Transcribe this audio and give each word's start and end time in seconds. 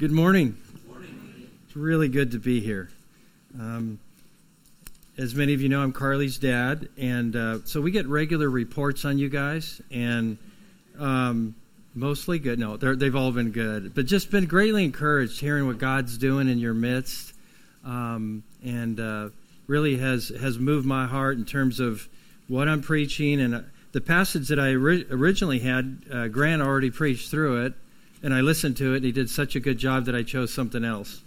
Good 0.00 0.12
morning. 0.12 0.56
It's 1.66 1.76
really 1.76 2.08
good 2.08 2.30
to 2.30 2.38
be 2.38 2.60
here. 2.60 2.88
Um, 3.60 3.98
as 5.18 5.34
many 5.34 5.52
of 5.52 5.60
you 5.60 5.68
know, 5.68 5.82
I'm 5.82 5.92
Carly's 5.92 6.38
dad, 6.38 6.88
and 6.96 7.36
uh, 7.36 7.58
so 7.66 7.82
we 7.82 7.90
get 7.90 8.06
regular 8.06 8.48
reports 8.48 9.04
on 9.04 9.18
you 9.18 9.28
guys, 9.28 9.82
and 9.90 10.38
um, 10.98 11.54
mostly 11.94 12.38
good. 12.38 12.58
No, 12.58 12.78
they've 12.78 13.14
all 13.14 13.30
been 13.30 13.50
good, 13.50 13.94
but 13.94 14.06
just 14.06 14.30
been 14.30 14.46
greatly 14.46 14.86
encouraged 14.86 15.38
hearing 15.38 15.66
what 15.66 15.76
God's 15.76 16.16
doing 16.16 16.48
in 16.48 16.58
your 16.58 16.72
midst, 16.72 17.34
um, 17.84 18.42
and 18.64 18.98
uh, 18.98 19.28
really 19.66 19.98
has 19.98 20.30
has 20.40 20.58
moved 20.58 20.86
my 20.86 21.06
heart 21.06 21.36
in 21.36 21.44
terms 21.44 21.78
of 21.78 22.08
what 22.48 22.68
I'm 22.68 22.80
preaching 22.80 23.38
and 23.38 23.54
uh, 23.54 23.60
the 23.92 24.00
passage 24.00 24.48
that 24.48 24.58
I 24.58 24.70
ri- 24.70 25.06
originally 25.10 25.58
had. 25.58 26.04
Uh, 26.10 26.28
Grant 26.28 26.62
already 26.62 26.90
preached 26.90 27.30
through 27.30 27.66
it 27.66 27.74
and 28.22 28.34
I 28.34 28.40
listened 28.40 28.76
to 28.78 28.92
it, 28.94 28.96
and 28.96 29.04
he 29.04 29.12
did 29.12 29.30
such 29.30 29.56
a 29.56 29.60
good 29.60 29.78
job 29.78 30.06
that 30.06 30.14
I 30.14 30.22
chose 30.22 30.52
something 30.52 30.84
else. 30.84 31.22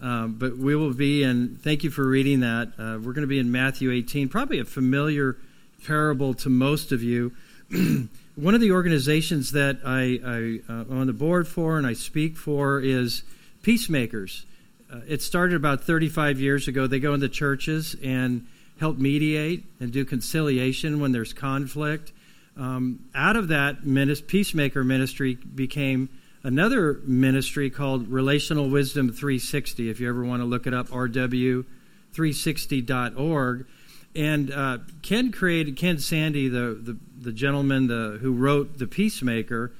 Um, 0.00 0.34
but 0.34 0.56
we 0.56 0.74
will 0.74 0.94
be, 0.94 1.22
and 1.22 1.60
thank 1.60 1.84
you 1.84 1.90
for 1.90 2.04
reading 2.06 2.40
that. 2.40 2.68
Uh, 2.76 2.98
we're 2.98 3.12
going 3.12 3.22
to 3.22 3.28
be 3.28 3.38
in 3.38 3.52
Matthew 3.52 3.92
18, 3.92 4.28
probably 4.28 4.58
a 4.58 4.64
familiar 4.64 5.36
parable 5.84 6.34
to 6.34 6.50
most 6.50 6.90
of 6.90 7.02
you. 7.02 7.32
One 8.34 8.54
of 8.54 8.60
the 8.60 8.72
organizations 8.72 9.52
that 9.52 9.78
I, 9.84 10.18
I 10.24 10.72
uh, 10.72 10.84
on 10.98 11.06
the 11.06 11.12
board 11.12 11.46
for 11.46 11.78
and 11.78 11.86
I 11.86 11.92
speak 11.92 12.36
for 12.36 12.80
is 12.80 13.22
Peacemakers. 13.62 14.44
Uh, 14.92 15.00
it 15.06 15.22
started 15.22 15.54
about 15.54 15.84
35 15.84 16.40
years 16.40 16.66
ago. 16.66 16.86
They 16.86 16.98
go 16.98 17.14
into 17.14 17.28
churches 17.28 17.94
and 18.02 18.46
help 18.80 18.98
mediate 18.98 19.64
and 19.78 19.92
do 19.92 20.04
conciliation 20.04 20.98
when 20.98 21.12
there's 21.12 21.32
conflict. 21.32 22.12
Um, 22.56 23.00
out 23.14 23.36
of 23.36 23.48
that 23.48 23.84
peacemaker 24.26 24.82
ministry 24.84 25.34
became 25.34 26.08
another 26.42 27.00
ministry 27.04 27.70
called 27.70 28.08
Relational 28.08 28.68
Wisdom 28.68 29.10
360. 29.10 29.88
If 29.88 30.00
you 30.00 30.08
ever 30.08 30.22
want 30.24 30.42
to 30.42 30.46
look 30.46 30.66
it 30.66 30.74
up, 30.74 30.88
rw360.org. 30.88 33.66
And 34.14 34.52
uh, 34.52 34.76
Ken 35.00 35.32
created 35.32 35.76
Ken 35.76 35.98
Sande, 35.98 36.34
the 36.34 36.78
the, 36.80 36.98
the 37.18 37.32
gentleman 37.32 37.86
the, 37.86 38.18
who 38.20 38.34
wrote 38.34 38.76
the 38.78 38.86
Peacemaker, 38.86 39.72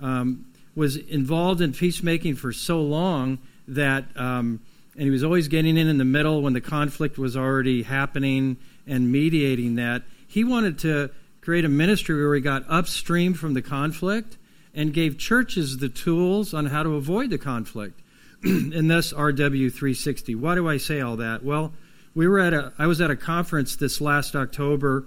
um, 0.00 0.44
was 0.74 0.96
involved 0.96 1.62
in 1.62 1.72
peacemaking 1.72 2.36
for 2.36 2.52
so 2.52 2.82
long 2.82 3.38
that, 3.66 4.04
um, 4.16 4.60
and 4.94 5.04
he 5.04 5.10
was 5.10 5.24
always 5.24 5.48
getting 5.48 5.78
in 5.78 5.88
in 5.88 5.98
the 5.98 6.04
middle 6.04 6.42
when 6.42 6.52
the 6.52 6.60
conflict 6.60 7.18
was 7.18 7.36
already 7.36 7.82
happening 7.82 8.56
and 8.86 9.10
mediating 9.10 9.74
that. 9.76 10.02
He 10.26 10.44
wanted 10.44 10.78
to 10.80 11.10
create 11.48 11.64
a 11.64 11.68
ministry 11.70 12.14
where 12.14 12.28
we 12.28 12.42
got 12.42 12.62
upstream 12.68 13.32
from 13.32 13.54
the 13.54 13.62
conflict 13.62 14.36
and 14.74 14.92
gave 14.92 15.16
churches 15.16 15.78
the 15.78 15.88
tools 15.88 16.52
on 16.52 16.66
how 16.66 16.82
to 16.82 16.90
avoid 16.90 17.30
the 17.30 17.38
conflict. 17.38 17.98
and 18.42 18.90
thus 18.90 19.14
RW360. 19.14 20.36
Why 20.36 20.54
do 20.54 20.68
I 20.68 20.76
say 20.76 21.00
all 21.00 21.16
that? 21.16 21.42
Well, 21.42 21.72
we 22.14 22.28
were 22.28 22.38
at 22.38 22.52
a 22.52 22.74
I 22.78 22.86
was 22.86 23.00
at 23.00 23.10
a 23.10 23.16
conference 23.16 23.76
this 23.76 23.98
last 23.98 24.36
October 24.36 25.06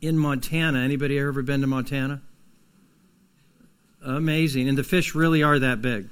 in 0.00 0.16
Montana. 0.16 0.78
Anybody 0.78 1.18
ever 1.18 1.42
been 1.42 1.62
to 1.62 1.66
Montana? 1.66 2.22
Amazing. 4.00 4.68
And 4.68 4.78
the 4.78 4.84
fish 4.84 5.16
really 5.16 5.42
are 5.42 5.58
that 5.58 5.82
big. 5.82 6.08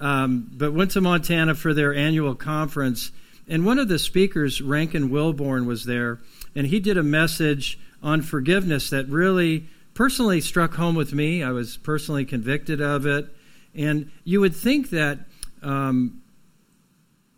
Um, 0.00 0.50
but 0.52 0.72
went 0.72 0.90
to 0.92 1.00
Montana 1.00 1.54
for 1.54 1.72
their 1.72 1.94
annual 1.94 2.34
conference, 2.34 3.12
and 3.46 3.64
one 3.64 3.78
of 3.78 3.86
the 3.86 4.00
speakers, 4.00 4.60
Rankin 4.60 5.10
Wilbourne, 5.10 5.64
was 5.64 5.84
there, 5.84 6.18
and 6.56 6.66
he 6.66 6.80
did 6.80 6.96
a 6.96 7.04
message 7.04 7.78
on 8.02 8.22
forgiveness 8.22 8.90
that 8.90 9.08
really 9.08 9.66
personally 9.94 10.40
struck 10.40 10.74
home 10.74 10.94
with 10.94 11.12
me. 11.12 11.42
I 11.42 11.50
was 11.50 11.76
personally 11.76 12.24
convicted 12.24 12.80
of 12.80 13.06
it. 13.06 13.26
And 13.74 14.10
you 14.24 14.40
would 14.40 14.54
think 14.54 14.90
that 14.90 15.20
um, 15.62 16.22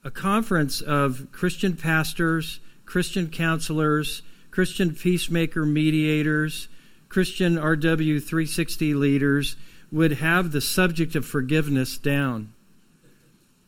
a 0.04 0.10
conference 0.10 0.80
of 0.80 1.28
Christian 1.32 1.76
pastors, 1.76 2.60
Christian 2.84 3.28
counselors, 3.28 4.22
Christian 4.50 4.94
peacemaker 4.94 5.64
mediators, 5.64 6.68
Christian 7.08 7.56
RW 7.56 8.22
360 8.22 8.94
leaders 8.94 9.56
would 9.90 10.12
have 10.12 10.52
the 10.52 10.60
subject 10.60 11.14
of 11.14 11.26
forgiveness 11.26 11.98
down. 11.98 12.52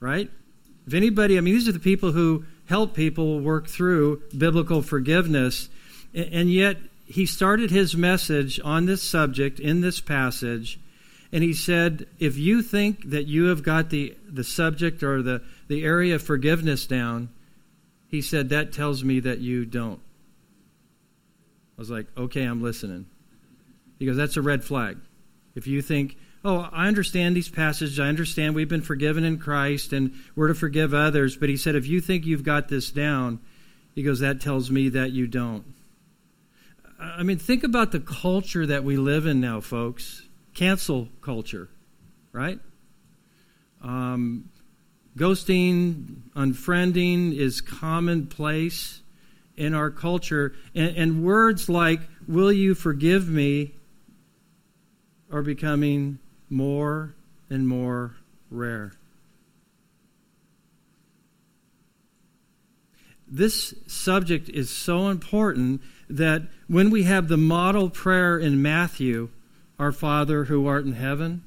Right? 0.00 0.30
If 0.86 0.94
anybody, 0.94 1.38
I 1.38 1.40
mean, 1.40 1.54
these 1.54 1.68
are 1.68 1.72
the 1.72 1.78
people 1.78 2.12
who 2.12 2.44
help 2.66 2.94
people 2.94 3.40
work 3.40 3.68
through 3.68 4.22
biblical 4.36 4.82
forgiveness. 4.82 5.68
And 6.14 6.50
yet, 6.50 6.78
he 7.06 7.26
started 7.26 7.70
his 7.70 7.96
message 7.96 8.60
on 8.64 8.86
this 8.86 9.02
subject 9.02 9.60
in 9.60 9.80
this 9.80 10.00
passage, 10.00 10.78
and 11.32 11.42
he 11.42 11.52
said, 11.52 12.06
If 12.18 12.38
you 12.38 12.62
think 12.62 13.10
that 13.10 13.26
you 13.26 13.46
have 13.46 13.62
got 13.62 13.90
the, 13.90 14.16
the 14.28 14.44
subject 14.44 15.02
or 15.02 15.22
the, 15.22 15.42
the 15.68 15.84
area 15.84 16.14
of 16.14 16.22
forgiveness 16.22 16.86
down, 16.86 17.28
he 18.08 18.22
said, 18.22 18.50
That 18.50 18.72
tells 18.72 19.02
me 19.02 19.20
that 19.20 19.40
you 19.40 19.64
don't. 19.64 20.00
I 21.76 21.80
was 21.80 21.90
like, 21.90 22.06
Okay, 22.16 22.44
I'm 22.44 22.62
listening. 22.62 23.06
He 23.98 24.06
goes, 24.06 24.16
That's 24.16 24.36
a 24.36 24.42
red 24.42 24.62
flag. 24.62 24.98
If 25.54 25.66
you 25.66 25.82
think, 25.82 26.16
Oh, 26.44 26.68
I 26.72 26.88
understand 26.88 27.34
these 27.34 27.48
passages. 27.48 27.98
I 27.98 28.06
understand 28.06 28.54
we've 28.54 28.68
been 28.68 28.82
forgiven 28.82 29.24
in 29.24 29.38
Christ 29.38 29.92
and 29.92 30.14
we're 30.36 30.48
to 30.48 30.54
forgive 30.54 30.92
others. 30.94 31.36
But 31.36 31.48
he 31.48 31.56
said, 31.56 31.74
If 31.74 31.86
you 31.86 32.00
think 32.00 32.26
you've 32.26 32.44
got 32.44 32.68
this 32.68 32.90
down, 32.90 33.40
he 33.94 34.04
goes, 34.04 34.20
That 34.20 34.40
tells 34.40 34.70
me 34.70 34.88
that 34.90 35.10
you 35.10 35.26
don't. 35.26 35.64
I 36.98 37.22
mean, 37.22 37.38
think 37.38 37.64
about 37.64 37.92
the 37.92 38.00
culture 38.00 38.66
that 38.66 38.84
we 38.84 38.96
live 38.96 39.26
in 39.26 39.40
now, 39.40 39.60
folks. 39.60 40.22
Cancel 40.54 41.08
culture, 41.20 41.68
right? 42.32 42.60
Um, 43.82 44.50
ghosting, 45.16 46.22
unfriending 46.34 47.36
is 47.36 47.60
commonplace 47.60 49.02
in 49.56 49.74
our 49.74 49.90
culture. 49.90 50.54
And, 50.74 50.96
and 50.96 51.24
words 51.24 51.68
like, 51.68 52.00
will 52.26 52.52
you 52.52 52.74
forgive 52.74 53.28
me, 53.28 53.74
are 55.30 55.42
becoming 55.42 56.18
more 56.48 57.14
and 57.50 57.66
more 57.66 58.16
rare. 58.50 58.92
This 63.26 63.74
subject 63.86 64.48
is 64.48 64.70
so 64.70 65.08
important 65.08 65.82
that 66.08 66.42
when 66.66 66.90
we 66.90 67.04
have 67.04 67.28
the 67.28 67.36
model 67.36 67.90
prayer 67.90 68.38
in 68.38 68.62
Matthew, 68.62 69.30
Our 69.78 69.92
Father 69.92 70.44
who 70.44 70.66
art 70.66 70.84
in 70.84 70.92
heaven, 70.92 71.44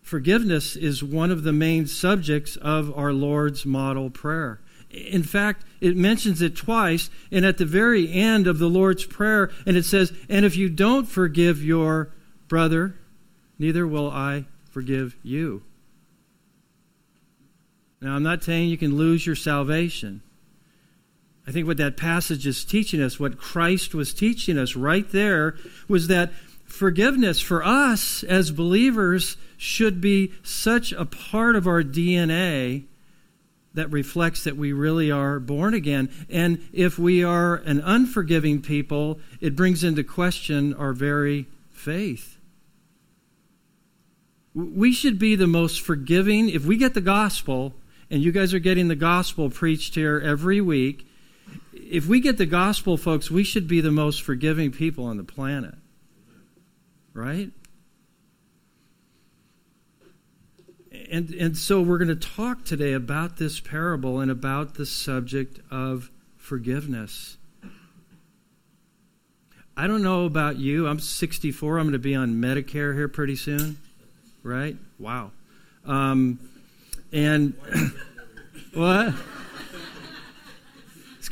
forgiveness 0.00 0.76
is 0.76 1.02
one 1.02 1.30
of 1.30 1.42
the 1.42 1.52
main 1.52 1.86
subjects 1.86 2.56
of 2.56 2.96
our 2.96 3.12
Lord's 3.12 3.64
model 3.64 4.10
prayer. 4.10 4.60
In 4.90 5.22
fact, 5.22 5.64
it 5.80 5.96
mentions 5.96 6.42
it 6.42 6.54
twice, 6.54 7.08
and 7.30 7.46
at 7.46 7.56
the 7.56 7.64
very 7.64 8.12
end 8.12 8.46
of 8.46 8.58
the 8.58 8.68
Lord's 8.68 9.06
Prayer, 9.06 9.50
and 9.64 9.74
it 9.74 9.86
says, 9.86 10.12
And 10.28 10.44
if 10.44 10.54
you 10.54 10.68
don't 10.68 11.06
forgive 11.06 11.64
your 11.64 12.12
brother, 12.46 12.96
neither 13.58 13.86
will 13.86 14.10
I 14.10 14.44
forgive 14.70 15.16
you. 15.22 15.62
Now, 18.02 18.16
I'm 18.16 18.22
not 18.22 18.42
saying 18.42 18.68
you 18.68 18.76
can 18.76 18.96
lose 18.96 19.24
your 19.24 19.36
salvation. 19.36 20.22
I 21.46 21.50
think 21.50 21.66
what 21.66 21.76
that 21.78 21.96
passage 21.96 22.46
is 22.46 22.64
teaching 22.64 23.02
us, 23.02 23.18
what 23.18 23.38
Christ 23.38 23.94
was 23.94 24.14
teaching 24.14 24.58
us 24.58 24.76
right 24.76 25.10
there, 25.10 25.56
was 25.88 26.06
that 26.08 26.32
forgiveness 26.64 27.40
for 27.40 27.64
us 27.64 28.22
as 28.22 28.50
believers 28.50 29.36
should 29.56 30.00
be 30.00 30.32
such 30.42 30.92
a 30.92 31.04
part 31.04 31.56
of 31.56 31.66
our 31.66 31.82
DNA 31.82 32.84
that 33.74 33.90
reflects 33.90 34.44
that 34.44 34.56
we 34.56 34.72
really 34.72 35.10
are 35.10 35.40
born 35.40 35.74
again. 35.74 36.10
And 36.30 36.62
if 36.72 36.98
we 36.98 37.24
are 37.24 37.56
an 37.56 37.80
unforgiving 37.80 38.60
people, 38.60 39.18
it 39.40 39.56
brings 39.56 39.82
into 39.82 40.04
question 40.04 40.74
our 40.74 40.92
very 40.92 41.46
faith. 41.70 42.38
We 44.54 44.92
should 44.92 45.18
be 45.18 45.34
the 45.34 45.46
most 45.46 45.80
forgiving. 45.80 46.50
If 46.50 46.66
we 46.66 46.76
get 46.76 46.92
the 46.94 47.00
gospel, 47.00 47.74
and 48.10 48.22
you 48.22 48.30
guys 48.30 48.52
are 48.52 48.58
getting 48.58 48.88
the 48.88 48.94
gospel 48.94 49.48
preached 49.48 49.94
here 49.94 50.20
every 50.22 50.60
week, 50.60 51.06
if 51.92 52.06
we 52.06 52.20
get 52.20 52.38
the 52.38 52.46
gospel, 52.46 52.96
folks, 52.96 53.30
we 53.30 53.44
should 53.44 53.68
be 53.68 53.82
the 53.82 53.90
most 53.90 54.22
forgiving 54.22 54.72
people 54.72 55.04
on 55.04 55.18
the 55.18 55.24
planet. 55.24 55.74
Right? 57.12 57.50
And, 61.10 61.34
and 61.34 61.54
so 61.54 61.82
we're 61.82 61.98
going 61.98 62.08
to 62.08 62.16
talk 62.16 62.64
today 62.64 62.94
about 62.94 63.36
this 63.36 63.60
parable 63.60 64.20
and 64.20 64.30
about 64.30 64.76
the 64.76 64.86
subject 64.86 65.60
of 65.70 66.10
forgiveness. 66.38 67.36
I 69.76 69.86
don't 69.86 70.02
know 70.02 70.24
about 70.24 70.56
you. 70.56 70.88
I'm 70.88 70.98
64. 70.98 71.76
I'm 71.76 71.84
going 71.84 71.92
to 71.92 71.98
be 71.98 72.14
on 72.14 72.36
Medicare 72.36 72.94
here 72.94 73.08
pretty 73.08 73.36
soon. 73.36 73.76
Right? 74.42 74.76
Wow. 74.98 75.32
Um, 75.84 76.38
and 77.12 77.52
what? 78.72 79.14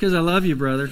Because 0.01 0.15
I 0.15 0.21
love 0.21 0.47
you, 0.47 0.57
brother. 0.57 0.91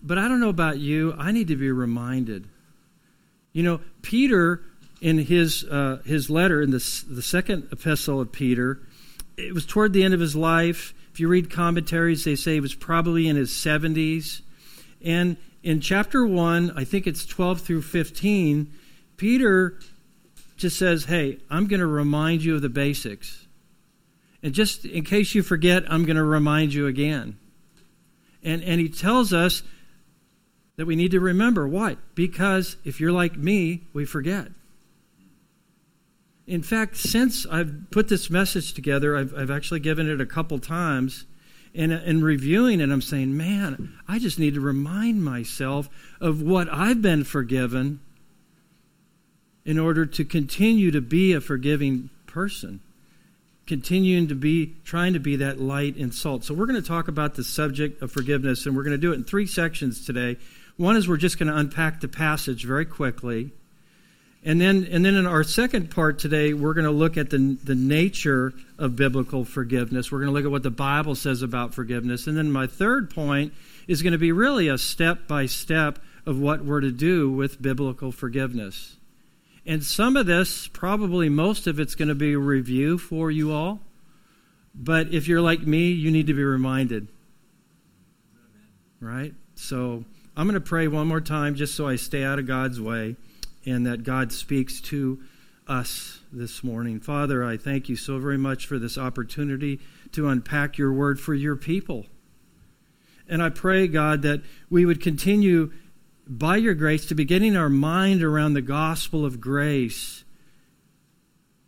but 0.00 0.16
I 0.16 0.28
don't 0.28 0.38
know 0.38 0.48
about 0.48 0.78
you. 0.78 1.12
I 1.18 1.32
need 1.32 1.48
to 1.48 1.56
be 1.56 1.72
reminded. 1.72 2.46
You 3.52 3.64
know, 3.64 3.80
Peter, 4.00 4.62
in 5.00 5.18
his, 5.18 5.64
uh, 5.64 6.00
his 6.06 6.30
letter, 6.30 6.62
in 6.62 6.70
the, 6.70 7.04
the 7.08 7.20
second 7.20 7.66
epistle 7.72 8.20
of 8.20 8.30
Peter, 8.30 8.80
it 9.36 9.52
was 9.52 9.66
toward 9.66 9.92
the 9.92 10.04
end 10.04 10.14
of 10.14 10.20
his 10.20 10.36
life. 10.36 10.94
If 11.12 11.18
you 11.18 11.26
read 11.26 11.50
commentaries, 11.50 12.22
they 12.22 12.36
say 12.36 12.54
he 12.54 12.60
was 12.60 12.76
probably 12.76 13.26
in 13.26 13.34
his 13.34 13.50
70s. 13.50 14.42
And 15.04 15.36
in 15.64 15.80
chapter 15.80 16.24
1, 16.24 16.74
I 16.76 16.84
think 16.84 17.08
it's 17.08 17.26
12 17.26 17.60
through 17.62 17.82
15, 17.82 18.72
Peter 19.16 19.80
just 20.56 20.78
says, 20.78 21.06
Hey, 21.06 21.38
I'm 21.50 21.66
going 21.66 21.80
to 21.80 21.88
remind 21.88 22.44
you 22.44 22.54
of 22.54 22.62
the 22.62 22.68
basics. 22.68 23.43
And 24.44 24.52
just 24.52 24.84
in 24.84 25.04
case 25.04 25.34
you 25.34 25.42
forget, 25.42 25.90
I'm 25.90 26.04
going 26.04 26.16
to 26.16 26.22
remind 26.22 26.74
you 26.74 26.86
again. 26.86 27.38
And, 28.42 28.62
and 28.62 28.78
he 28.78 28.90
tells 28.90 29.32
us 29.32 29.62
that 30.76 30.84
we 30.84 30.96
need 30.96 31.12
to 31.12 31.20
remember. 31.20 31.66
Why? 31.66 31.96
Because 32.14 32.76
if 32.84 33.00
you're 33.00 33.10
like 33.10 33.38
me, 33.38 33.84
we 33.94 34.04
forget. 34.04 34.48
In 36.46 36.62
fact, 36.62 36.98
since 36.98 37.46
I've 37.46 37.90
put 37.90 38.08
this 38.08 38.28
message 38.28 38.74
together, 38.74 39.16
I've, 39.16 39.34
I've 39.34 39.50
actually 39.50 39.80
given 39.80 40.10
it 40.10 40.20
a 40.20 40.26
couple 40.26 40.58
times. 40.58 41.24
And 41.74 41.90
in 41.90 42.22
reviewing 42.22 42.80
it, 42.80 42.90
I'm 42.90 43.00
saying, 43.00 43.34
man, 43.34 43.94
I 44.06 44.18
just 44.18 44.38
need 44.38 44.54
to 44.54 44.60
remind 44.60 45.24
myself 45.24 45.88
of 46.20 46.42
what 46.42 46.68
I've 46.70 47.00
been 47.00 47.24
forgiven 47.24 48.00
in 49.64 49.78
order 49.78 50.04
to 50.04 50.24
continue 50.26 50.90
to 50.90 51.00
be 51.00 51.32
a 51.32 51.40
forgiving 51.40 52.10
person, 52.26 52.80
continuing 53.66 54.28
to 54.28 54.34
be, 54.34 54.74
trying 54.84 55.14
to 55.14 55.20
be 55.20 55.36
that 55.36 55.60
light 55.60 55.96
and 55.96 56.14
salt. 56.14 56.44
So, 56.44 56.54
we're 56.54 56.66
going 56.66 56.80
to 56.80 56.86
talk 56.86 57.08
about 57.08 57.34
the 57.34 57.44
subject 57.44 58.02
of 58.02 58.12
forgiveness, 58.12 58.66
and 58.66 58.76
we're 58.76 58.84
going 58.84 58.92
to 58.92 58.98
do 58.98 59.12
it 59.12 59.16
in 59.16 59.24
three 59.24 59.46
sections 59.46 60.04
today. 60.04 60.36
One 60.76 60.96
is 60.96 61.08
we're 61.08 61.16
just 61.16 61.38
going 61.38 61.48
to 61.48 61.56
unpack 61.56 62.00
the 62.00 62.08
passage 62.08 62.64
very 62.64 62.84
quickly. 62.84 63.52
And 64.46 64.60
then, 64.60 64.86
and 64.90 65.04
then 65.04 65.14
in 65.14 65.26
our 65.26 65.42
second 65.42 65.90
part 65.90 66.18
today, 66.18 66.52
we're 66.52 66.74
going 66.74 66.84
to 66.84 66.90
look 66.90 67.16
at 67.16 67.30
the, 67.30 67.56
the 67.64 67.74
nature 67.74 68.52
of 68.78 68.94
biblical 68.94 69.44
forgiveness. 69.44 70.12
We're 70.12 70.18
going 70.18 70.28
to 70.28 70.34
look 70.34 70.44
at 70.44 70.50
what 70.50 70.62
the 70.62 70.70
Bible 70.70 71.14
says 71.14 71.40
about 71.40 71.72
forgiveness. 71.72 72.26
And 72.26 72.36
then 72.36 72.52
my 72.52 72.66
third 72.66 73.08
point 73.08 73.54
is 73.88 74.02
going 74.02 74.12
to 74.12 74.18
be 74.18 74.32
really 74.32 74.68
a 74.68 74.76
step 74.76 75.26
by 75.26 75.46
step 75.46 75.98
of 76.26 76.38
what 76.38 76.62
we're 76.62 76.80
to 76.80 76.90
do 76.90 77.30
with 77.30 77.62
biblical 77.62 78.12
forgiveness. 78.12 78.96
And 79.66 79.82
some 79.82 80.16
of 80.16 80.26
this, 80.26 80.68
probably 80.68 81.28
most 81.28 81.66
of 81.66 81.80
it's 81.80 81.94
going 81.94 82.08
to 82.08 82.14
be 82.14 82.34
a 82.34 82.38
review 82.38 82.98
for 82.98 83.30
you 83.30 83.52
all. 83.52 83.80
But 84.74 85.14
if 85.14 85.28
you're 85.28 85.40
like 85.40 85.60
me, 85.60 85.90
you 85.92 86.10
need 86.10 86.26
to 86.26 86.34
be 86.34 86.44
reminded. 86.44 87.08
Right? 89.00 89.34
So 89.54 90.04
I'm 90.36 90.46
going 90.46 90.54
to 90.54 90.60
pray 90.60 90.88
one 90.88 91.06
more 91.06 91.20
time 91.20 91.54
just 91.54 91.74
so 91.74 91.86
I 91.86 91.96
stay 91.96 92.24
out 92.24 92.38
of 92.38 92.46
God's 92.46 92.80
way 92.80 93.16
and 93.64 93.86
that 93.86 94.02
God 94.02 94.32
speaks 94.32 94.80
to 94.82 95.20
us 95.66 96.18
this 96.32 96.62
morning. 96.62 97.00
Father, 97.00 97.44
I 97.44 97.56
thank 97.56 97.88
you 97.88 97.96
so 97.96 98.18
very 98.18 98.36
much 98.36 98.66
for 98.66 98.78
this 98.78 98.98
opportunity 98.98 99.80
to 100.12 100.28
unpack 100.28 100.76
your 100.76 100.92
word 100.92 101.18
for 101.18 101.34
your 101.34 101.56
people. 101.56 102.06
And 103.28 103.42
I 103.42 103.48
pray, 103.48 103.86
God, 103.86 104.22
that 104.22 104.42
we 104.68 104.84
would 104.84 105.00
continue 105.00 105.72
by 106.26 106.56
your 106.56 106.74
grace 106.74 107.06
to 107.06 107.14
be 107.14 107.24
getting 107.24 107.56
our 107.56 107.68
mind 107.68 108.22
around 108.22 108.54
the 108.54 108.62
gospel 108.62 109.24
of 109.24 109.40
grace. 109.40 110.24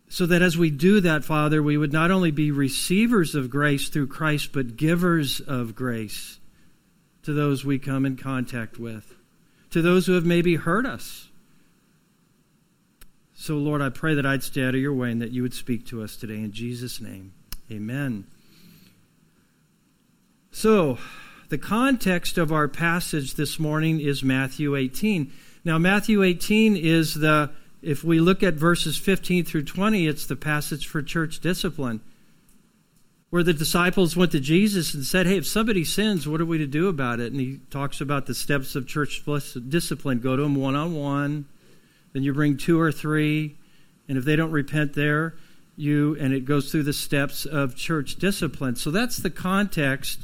So 0.09 0.25
that 0.25 0.41
as 0.41 0.57
we 0.57 0.69
do 0.69 1.01
that, 1.01 1.25
Father, 1.25 1.61
we 1.61 1.77
would 1.77 1.91
not 1.91 2.11
only 2.11 2.31
be 2.31 2.49
receivers 2.49 3.35
of 3.35 3.49
grace 3.49 3.89
through 3.89 4.07
Christ, 4.07 4.51
but 4.53 4.77
givers 4.77 5.41
of 5.41 5.75
grace 5.75 6.39
to 7.23 7.33
those 7.33 7.65
we 7.65 7.77
come 7.77 8.05
in 8.05 8.15
contact 8.15 8.79
with, 8.79 9.15
to 9.71 9.81
those 9.81 10.05
who 10.05 10.13
have 10.13 10.25
maybe 10.25 10.55
hurt 10.55 10.85
us 10.85 11.27
so, 13.39 13.55
Lord, 13.57 13.83
I 13.83 13.89
pray 13.89 14.15
that 14.15 14.25
I'd 14.25 14.41
stay 14.41 14.63
out 14.63 14.73
of 14.73 14.81
your 14.81 14.95
way 14.95 15.11
and 15.11 15.21
that 15.21 15.29
you 15.29 15.43
would 15.43 15.53
speak 15.53 15.85
to 15.87 16.01
us 16.01 16.15
today. 16.15 16.37
In 16.37 16.51
Jesus' 16.51 16.99
name, 16.99 17.33
amen. 17.71 18.25
So, 20.49 20.97
the 21.49 21.57
context 21.57 22.37
of 22.37 22.51
our 22.51 22.67
passage 22.67 23.35
this 23.35 23.59
morning 23.59 23.99
is 23.99 24.23
Matthew 24.23 24.75
18. 24.75 25.31
Now, 25.63 25.77
Matthew 25.77 26.23
18 26.23 26.75
is 26.77 27.15
the, 27.15 27.51
if 27.81 28.03
we 28.03 28.19
look 28.19 28.43
at 28.43 28.55
verses 28.55 28.97
15 28.97 29.45
through 29.45 29.63
20, 29.63 30.07
it's 30.07 30.25
the 30.25 30.35
passage 30.35 30.87
for 30.87 31.01
church 31.01 31.39
discipline, 31.39 32.01
where 33.29 33.43
the 33.43 33.53
disciples 33.53 34.15
went 34.15 34.31
to 34.31 34.39
Jesus 34.39 34.93
and 34.93 35.03
said, 35.03 35.27
Hey, 35.27 35.37
if 35.37 35.47
somebody 35.47 35.83
sins, 35.83 36.27
what 36.27 36.41
are 36.41 36.45
we 36.45 36.57
to 36.57 36.67
do 36.67 36.87
about 36.87 37.19
it? 37.19 37.31
And 37.31 37.41
he 37.41 37.59
talks 37.69 38.01
about 38.01 38.25
the 38.25 38.33
steps 38.33 38.75
of 38.75 38.87
church 38.87 39.23
discipline 39.67 40.19
go 40.19 40.35
to 40.35 40.43
them 40.43 40.55
one 40.55 40.75
on 40.75 40.95
one 40.95 41.45
then 42.17 42.23
you 42.23 42.33
bring 42.33 42.57
two 42.57 42.79
or 42.79 42.91
three, 42.91 43.55
and 44.07 44.17
if 44.17 44.25
they 44.25 44.35
don't 44.35 44.49
repent 44.49 44.93
there, 44.93 45.35
you, 45.75 46.17
and 46.19 46.33
it 46.33 46.45
goes 46.45 46.71
through 46.71 46.81
the 46.81 46.93
steps 46.93 47.45
of 47.45 47.75
church 47.75 48.15
discipline. 48.15 48.75
So 48.75 48.89
that's 48.89 49.17
the 49.17 49.29
context 49.29 50.21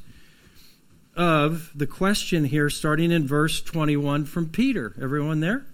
of 1.16 1.72
the 1.76 1.88
question 1.88 2.46
here, 2.46 2.70
starting 2.70 3.12
in 3.12 3.28
verse 3.28 3.62
21 3.62 4.26
from 4.26 4.50
Peter. 4.50 4.94
Everyone 5.02 5.40
there? 5.40 5.66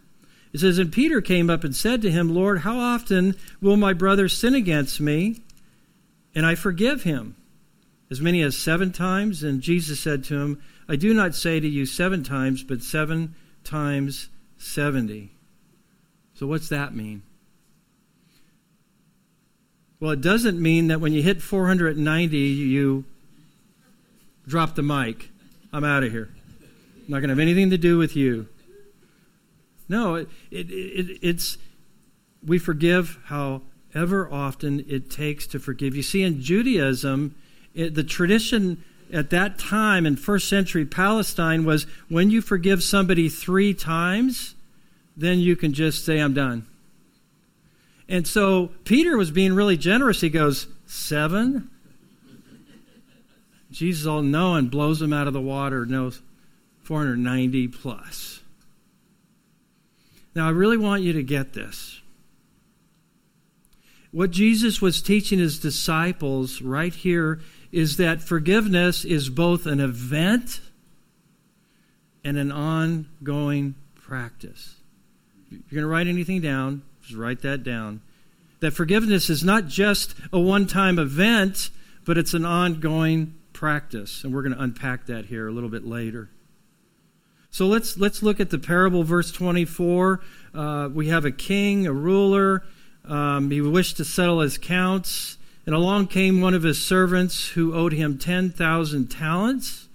It 0.52 0.60
says, 0.60 0.78
And 0.78 0.92
Peter 0.92 1.22
came 1.22 1.50
up 1.50 1.64
and 1.64 1.76
said 1.76 2.02
to 2.02 2.12
him, 2.12 2.34
Lord, 2.34 2.60
how 2.60 2.78
often 2.78 3.36
will 3.62 3.78
my 3.78 3.94
brother 3.94 4.28
sin 4.28 4.56
against 4.56 5.00
me, 5.00 5.42
and 6.34 6.46
I 6.46 6.56
forgive 6.56 7.04
him? 7.04 7.36
As 8.12 8.20
many 8.20 8.42
as 8.42 8.58
seven 8.58 8.92
times? 8.92 9.44
And 9.44 9.62
Jesus 9.62 10.00
said 10.00 10.24
to 10.26 10.40
him, 10.40 10.62
I 10.88 10.96
do 10.96 11.14
not 11.14 11.36
say 11.36 11.60
to 11.60 11.68
you 11.68 11.86
seven 11.86 12.24
times, 12.24 12.64
but 12.64 12.82
seven 12.82 13.36
times 13.64 14.30
seventy. 14.58 15.32
So, 16.34 16.48
what's 16.48 16.70
that 16.70 16.96
mean? 16.96 17.22
Well, 20.00 20.12
it 20.12 20.22
doesn't 20.22 20.60
mean 20.60 20.88
that 20.88 21.02
when 21.02 21.14
you 21.14 21.22
hit 21.22 21.42
490, 21.42 22.38
you 22.38 23.06
drop 24.50 24.76
the 24.76 24.84
mic. 24.84 25.30
I'm 25.72 25.84
out 25.84 26.04
of 26.04 26.12
here. 26.12 26.30
I'm 26.98 27.06
not 27.08 27.20
going 27.20 27.30
to 27.30 27.36
have 27.36 27.40
anything 27.40 27.70
to 27.70 27.78
do 27.78 27.98
with 27.98 28.16
you. 28.16 28.48
No, 29.88 30.16
it, 30.16 30.28
it, 30.52 30.70
it, 30.70 31.20
it's 31.22 31.58
we 32.46 32.60
forgive 32.60 33.18
however 33.26 34.32
often 34.32 34.86
it 34.88 35.10
takes 35.10 35.48
to 35.48 35.60
forgive. 35.60 35.96
You 35.96 36.04
see, 36.04 36.24
in 36.24 36.42
Judaism, 36.42 37.36
the 37.74 38.04
tradition 38.04 38.84
at 39.12 39.32
that 39.32 39.58
time 39.58 40.06
in 40.06 40.16
first 40.16 40.48
century 40.48 40.86
Palestine 40.86 41.66
was 41.66 41.86
when 42.08 42.30
you 42.30 42.42
forgive 42.42 42.84
somebody 42.84 43.30
three 43.30 43.74
times, 43.74 44.56
then 45.18 45.40
you 45.40 45.56
can 45.56 45.74
just 45.74 46.06
say, 46.06 46.20
I'm 46.20 46.34
done. 46.34 46.68
And 48.08 48.28
so 48.28 48.72
Peter 48.86 49.18
was 49.18 49.32
being 49.32 49.54
really 49.54 49.78
generous. 49.78 50.22
He 50.22 50.30
goes, 50.30 50.68
Seven? 50.86 51.70
Jesus, 53.72 54.08
all 54.08 54.22
knowing, 54.22 54.68
blows 54.68 55.02
him 55.02 55.14
out 55.14 55.28
of 55.28 55.34
the 55.34 55.42
water, 55.42 55.86
knows 55.86 56.22
490 56.84 57.68
plus. 57.68 58.42
Now, 60.36 60.48
I 60.48 60.52
really 60.52 60.78
want 60.78 61.04
you 61.04 61.14
to 61.14 61.24
get 61.24 61.54
this. 61.54 62.02
What 64.12 64.32
Jesus 64.32 64.82
was 64.82 65.02
teaching 65.02 65.40
his 65.40 65.60
disciples 65.60 66.62
right 66.62 66.94
here 66.94 67.42
is 67.72 67.98
that 67.98 68.22
forgiveness 68.22 69.06
is 69.06 69.30
both 69.30 69.68
an 69.68 69.80
event 69.80 70.62
and 72.24 72.38
an 72.38 72.52
ongoing 72.52 73.76
practice 73.96 74.80
you're 75.50 75.62
going 75.72 75.84
to 75.84 75.88
write 75.88 76.08
anything 76.08 76.42
down, 76.42 76.84
just 77.02 77.16
write 77.16 77.42
that 77.42 77.64
down. 77.64 78.02
That 78.60 78.72
forgiveness 78.72 79.30
is 79.30 79.44
not 79.44 79.68
just 79.68 80.16
a 80.32 80.40
one 80.40 80.68
time 80.68 81.00
event, 81.00 81.70
but 82.06 82.18
it's 82.18 82.34
an 82.34 82.46
ongoing 82.46 83.36
practice. 83.60 84.24
And 84.24 84.34
we're 84.34 84.42
going 84.42 84.56
to 84.56 84.64
unpack 84.64 85.08
that 85.08 85.26
here 85.26 85.46
a 85.46 85.52
little 85.52 85.70
bit 85.70 85.86
later. 85.86 86.30
So 87.52 87.68
let's, 87.68 87.98
let's 87.98 88.24
look 88.24 88.40
at 88.40 88.52
the 88.52 88.58
parable, 88.58 89.04
verse 89.04 89.34
24. 89.34 90.22
Uh, 90.54 90.90
we 90.94 91.10
have 91.10 91.26
a 91.26 91.32
king, 91.32 91.86
a 91.86 91.92
ruler. 91.92 92.64
Um, 93.04 93.52
he 93.52 93.60
wished 93.60 93.98
to 93.98 94.06
settle 94.06 94.40
his 94.40 94.58
counts. 94.58 95.38
And 95.66 95.76
along 95.76 96.08
came 96.08 96.40
one 96.40 96.54
of 96.54 96.64
his 96.64 96.82
servants 96.82 97.50
who 97.50 97.76
owed 97.76 97.92
him 97.92 98.18
10,000 98.18 99.08
talents. 99.08 99.90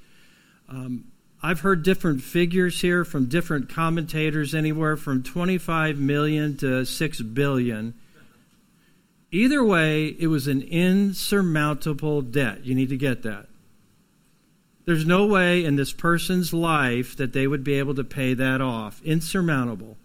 Um, 0.68 1.06
I've 1.42 1.60
heard 1.60 1.82
different 1.82 2.22
figures 2.22 2.82
here 2.82 3.02
from 3.02 3.26
different 3.26 3.70
commentators, 3.70 4.54
anywhere 4.54 4.98
from 4.98 5.22
25 5.22 5.96
million 5.96 6.58
to 6.58 6.84
6 6.84 7.20
billion. 7.22 7.94
Either 9.30 9.64
way, 9.64 10.14
it 10.18 10.26
was 10.26 10.48
an 10.48 10.60
insurmountable 10.60 12.20
debt. 12.20 12.64
You 12.66 12.74
need 12.74 12.90
to 12.90 12.96
get 12.98 13.22
that. 13.22 13.46
There's 14.86 15.06
no 15.06 15.26
way 15.26 15.64
in 15.64 15.76
this 15.76 15.92
person's 15.92 16.52
life 16.52 17.16
that 17.16 17.32
they 17.32 17.46
would 17.46 17.64
be 17.64 17.74
able 17.74 17.94
to 17.94 18.04
pay 18.04 18.34
that 18.34 18.60
off. 18.60 19.00
Insurmountable. 19.02 19.96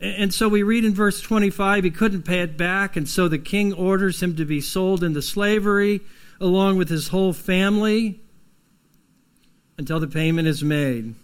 And 0.00 0.32
so 0.32 0.48
we 0.48 0.62
read 0.62 0.84
in 0.84 0.94
verse 0.94 1.20
25, 1.20 1.84
he 1.84 1.90
couldn't 1.90 2.22
pay 2.22 2.40
it 2.40 2.56
back, 2.56 2.96
and 2.96 3.08
so 3.08 3.28
the 3.28 3.38
king 3.38 3.72
orders 3.72 4.22
him 4.22 4.34
to 4.36 4.44
be 4.46 4.60
sold 4.60 5.04
into 5.04 5.20
slavery 5.20 6.00
along 6.40 6.78
with 6.78 6.88
his 6.88 7.08
whole 7.08 7.32
family. 7.34 8.20
until 9.80 9.98
the 9.98 10.06
payment 10.06 10.46
is 10.46 10.62
made. 10.62 11.14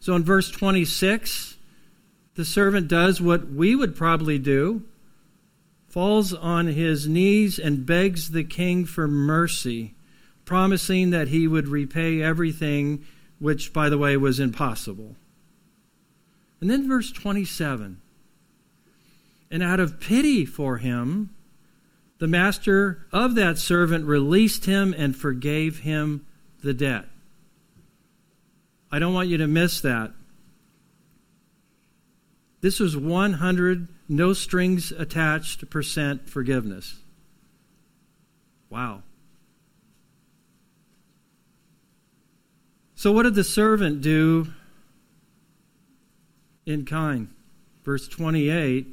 So 0.00 0.16
in 0.16 0.24
verse 0.24 0.50
26, 0.50 1.56
the 2.34 2.44
servant 2.44 2.88
does 2.88 3.20
what 3.20 3.52
we 3.52 3.76
would 3.76 3.94
probably 3.94 4.36
do 4.36 4.82
falls 5.88 6.34
on 6.34 6.66
his 6.66 7.06
knees 7.06 7.60
and 7.60 7.86
begs 7.86 8.32
the 8.32 8.42
king 8.42 8.84
for 8.84 9.06
mercy, 9.06 9.94
promising 10.44 11.10
that 11.10 11.28
he 11.28 11.46
would 11.46 11.68
repay 11.68 12.22
everything, 12.22 13.04
which, 13.38 13.72
by 13.72 13.88
the 13.88 13.98
way, 13.98 14.16
was 14.16 14.40
impossible. 14.40 15.16
And 16.60 16.70
then 16.70 16.88
verse 16.88 17.10
27 17.10 18.00
And 19.50 19.62
out 19.62 19.80
of 19.80 20.00
pity 20.00 20.44
for 20.44 20.78
him, 20.78 21.30
the 22.18 22.28
master 22.28 23.06
of 23.12 23.34
that 23.34 23.58
servant 23.58 24.06
released 24.06 24.66
him 24.66 24.94
and 24.96 25.16
forgave 25.16 25.80
him 25.80 26.24
the 26.62 26.72
debt. 26.72 27.06
I 28.92 28.98
don't 28.98 29.14
want 29.14 29.28
you 29.28 29.38
to 29.38 29.48
miss 29.48 29.80
that. 29.80 30.12
This 32.60 32.78
was 32.78 32.96
100 32.96 33.88
no 34.08 34.32
strings 34.34 34.92
attached 34.92 35.68
percent 35.70 36.28
forgiveness. 36.28 37.00
Wow. 38.70 39.02
So, 43.02 43.10
what 43.10 43.24
did 43.24 43.34
the 43.34 43.42
servant 43.42 44.00
do 44.00 44.46
in 46.64 46.84
kind? 46.84 47.30
Verse 47.82 48.06
28 48.06 48.86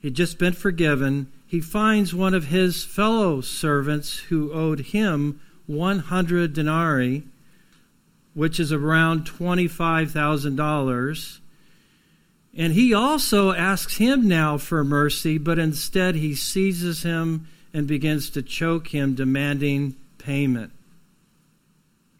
He'd 0.00 0.14
just 0.14 0.38
been 0.38 0.52
forgiven. 0.52 1.32
He 1.46 1.62
finds 1.62 2.12
one 2.12 2.34
of 2.34 2.48
his 2.48 2.84
fellow 2.84 3.40
servants 3.40 4.18
who 4.18 4.52
owed 4.52 4.80
him 4.80 5.40
100 5.66 6.52
denarii, 6.52 7.22
which 8.34 8.60
is 8.60 8.70
around 8.70 9.24
$25,000 9.24 11.38
and 12.54 12.72
he 12.74 12.92
also 12.92 13.52
asks 13.52 13.96
him 13.96 14.28
now 14.28 14.58
for 14.58 14.84
mercy, 14.84 15.38
but 15.38 15.58
instead 15.58 16.16
he 16.16 16.34
seizes 16.34 17.02
him 17.02 17.48
and 17.72 17.86
begins 17.86 18.28
to 18.28 18.42
choke 18.42 18.88
him, 18.88 19.14
demanding 19.14 19.94
payment. 20.18 20.74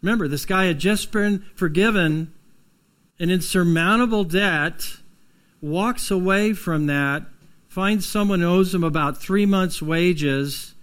Remember, 0.02 0.28
this 0.28 0.46
guy 0.46 0.66
had 0.66 0.78
just 0.78 1.12
been 1.12 1.44
forgiven 1.54 2.32
an 3.18 3.30
insurmountable 3.30 4.24
debt, 4.24 4.96
walks 5.60 6.10
away 6.10 6.54
from 6.54 6.86
that, 6.86 7.24
finds 7.68 8.06
someone 8.06 8.42
owes 8.42 8.74
him 8.74 8.82
about 8.82 9.20
three 9.20 9.44
months' 9.44 9.82
wages, 9.82 10.74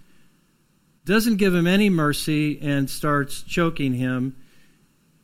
doesn't 1.04 1.36
give 1.36 1.54
him 1.54 1.66
any 1.66 1.90
mercy, 1.90 2.60
and 2.60 2.88
starts 2.88 3.42
choking 3.42 3.94
him 3.94 4.36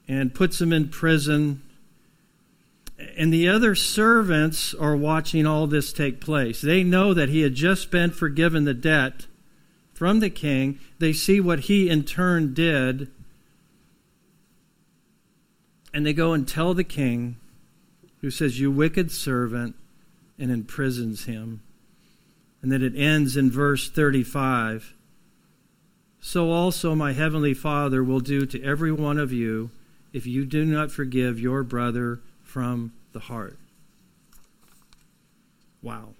and 0.08 0.34
puts 0.34 0.60
him 0.60 0.72
in 0.72 0.88
prison 0.88 1.62
and 3.16 3.32
the 3.32 3.48
other 3.48 3.74
servants 3.74 4.74
are 4.74 4.96
watching 4.96 5.46
all 5.46 5.66
this 5.66 5.92
take 5.92 6.20
place. 6.20 6.60
They 6.60 6.84
know 6.84 7.14
that 7.14 7.28
he 7.28 7.40
had 7.40 7.54
just 7.54 7.90
been 7.90 8.10
forgiven 8.10 8.64
the 8.64 8.74
debt 8.74 9.26
from 9.92 10.20
the 10.20 10.30
king. 10.30 10.78
They 10.98 11.12
see 11.12 11.40
what 11.40 11.60
he 11.60 11.88
in 11.88 12.04
turn 12.04 12.54
did. 12.54 13.10
And 15.94 16.04
they 16.04 16.12
go 16.12 16.32
and 16.32 16.46
tell 16.46 16.74
the 16.74 16.82
king, 16.82 17.36
who 18.20 18.28
says, 18.28 18.58
You 18.58 18.72
wicked 18.72 19.12
servant, 19.12 19.76
and 20.36 20.50
imprisons 20.50 21.26
him. 21.26 21.62
And 22.60 22.72
then 22.72 22.82
it 22.82 22.96
ends 22.96 23.36
in 23.36 23.48
verse 23.48 23.88
35 23.88 24.92
So 26.20 26.50
also 26.50 26.96
my 26.96 27.12
heavenly 27.12 27.54
Father 27.54 28.02
will 28.02 28.18
do 28.18 28.44
to 28.44 28.62
every 28.64 28.90
one 28.90 29.18
of 29.18 29.32
you 29.32 29.70
if 30.12 30.26
you 30.26 30.44
do 30.44 30.64
not 30.64 30.90
forgive 30.90 31.38
your 31.38 31.62
brother 31.62 32.20
from 32.42 32.92
the 33.12 33.20
heart. 33.20 33.56
Wow. 35.80 36.14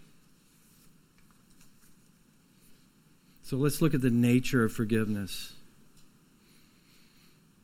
So 3.43 3.57
let's 3.57 3.83
look 3.83 3.93
at 3.93 4.02
the 4.02 4.11
nature 4.11 4.64
of 4.64 4.73
forgiveness. 4.73 5.54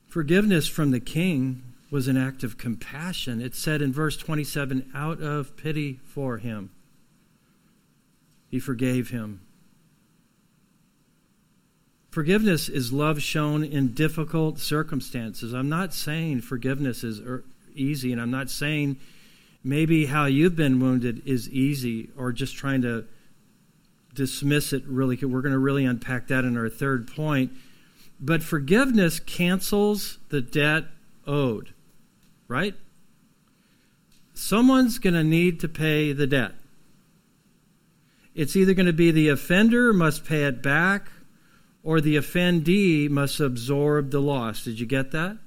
Forgiveness 0.08 0.66
from 0.66 0.90
the 0.90 1.00
king 1.00 1.69
was 1.90 2.08
an 2.08 2.16
act 2.16 2.42
of 2.42 2.56
compassion. 2.56 3.40
It 3.40 3.54
said 3.54 3.82
in 3.82 3.92
verse 3.92 4.16
27 4.16 4.90
out 4.94 5.20
of 5.20 5.56
pity 5.56 6.00
for 6.04 6.38
him, 6.38 6.70
he 8.48 8.58
forgave 8.58 9.10
him. 9.10 9.40
Forgiveness 12.10 12.68
is 12.68 12.92
love 12.92 13.22
shown 13.22 13.62
in 13.62 13.94
difficult 13.94 14.58
circumstances. 14.58 15.52
I'm 15.52 15.68
not 15.68 15.94
saying 15.94 16.40
forgiveness 16.40 17.04
is 17.04 17.20
er, 17.20 17.44
easy. 17.74 18.12
And 18.12 18.20
I'm 18.20 18.32
not 18.32 18.50
saying 18.50 18.96
maybe 19.62 20.06
how 20.06 20.26
you've 20.26 20.56
been 20.56 20.80
wounded 20.80 21.22
is 21.24 21.48
easy 21.50 22.10
or 22.16 22.32
just 22.32 22.56
trying 22.56 22.82
to 22.82 23.04
dismiss 24.14 24.72
it 24.72 24.82
really. 24.86 25.16
We're 25.16 25.42
going 25.42 25.52
to 25.52 25.58
really 25.58 25.84
unpack 25.84 26.28
that 26.28 26.44
in 26.44 26.56
our 26.56 26.68
third 26.68 27.06
point. 27.14 27.52
But 28.18 28.42
forgiveness 28.42 29.20
cancels 29.20 30.18
the 30.28 30.40
debt 30.40 30.84
owed, 31.26 31.72
right? 32.50 32.74
Someone's 34.34 34.98
going 34.98 35.14
to 35.14 35.24
need 35.24 35.60
to 35.60 35.68
pay 35.68 36.12
the 36.12 36.26
debt. 36.26 36.52
It's 38.34 38.56
either 38.56 38.74
going 38.74 38.86
to 38.86 38.92
be 38.92 39.10
the 39.10 39.28
offender 39.28 39.92
must 39.92 40.24
pay 40.24 40.44
it 40.44 40.62
back 40.62 41.08
or 41.82 42.00
the 42.00 42.16
offendee 42.16 43.08
must 43.08 43.40
absorb 43.40 44.10
the 44.10 44.20
loss. 44.20 44.64
Did 44.64 44.80
you 44.80 44.86
get 44.86 45.12
that? 45.12 45.38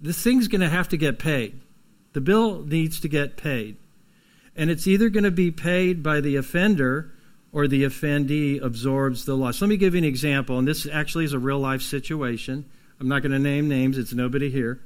this 0.00 0.22
thing's 0.22 0.48
going 0.48 0.60
to 0.60 0.68
have 0.68 0.88
to 0.88 0.96
get 0.96 1.18
paid. 1.18 1.60
The 2.12 2.20
bill 2.20 2.62
needs 2.64 3.00
to 3.00 3.08
get 3.08 3.36
paid. 3.36 3.76
And 4.56 4.70
it's 4.70 4.86
either 4.86 5.08
going 5.08 5.24
to 5.24 5.30
be 5.30 5.50
paid 5.50 6.02
by 6.02 6.20
the 6.20 6.36
offender 6.36 7.12
or 7.52 7.66
the 7.66 7.84
offendee 7.84 8.62
absorbs 8.62 9.24
the 9.24 9.36
loss. 9.36 9.60
Let 9.60 9.68
me 9.68 9.76
give 9.76 9.94
you 9.94 9.98
an 9.98 10.04
example, 10.04 10.58
and 10.58 10.68
this 10.68 10.86
actually 10.86 11.24
is 11.24 11.32
a 11.32 11.38
real 11.38 11.58
life 11.58 11.82
situation. 11.82 12.64
I'm 13.00 13.08
not 13.08 13.22
going 13.22 13.32
to 13.32 13.38
name 13.38 13.68
names, 13.68 13.98
it's 13.98 14.12
nobody 14.12 14.50
here. 14.50 14.80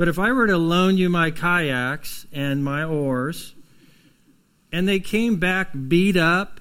But 0.00 0.08
if 0.08 0.18
I 0.18 0.32
were 0.32 0.46
to 0.46 0.56
loan 0.56 0.96
you 0.96 1.10
my 1.10 1.30
kayaks 1.30 2.24
and 2.32 2.64
my 2.64 2.84
oars, 2.84 3.54
and 4.72 4.88
they 4.88 4.98
came 4.98 5.36
back 5.36 5.72
beat 5.88 6.16
up 6.16 6.58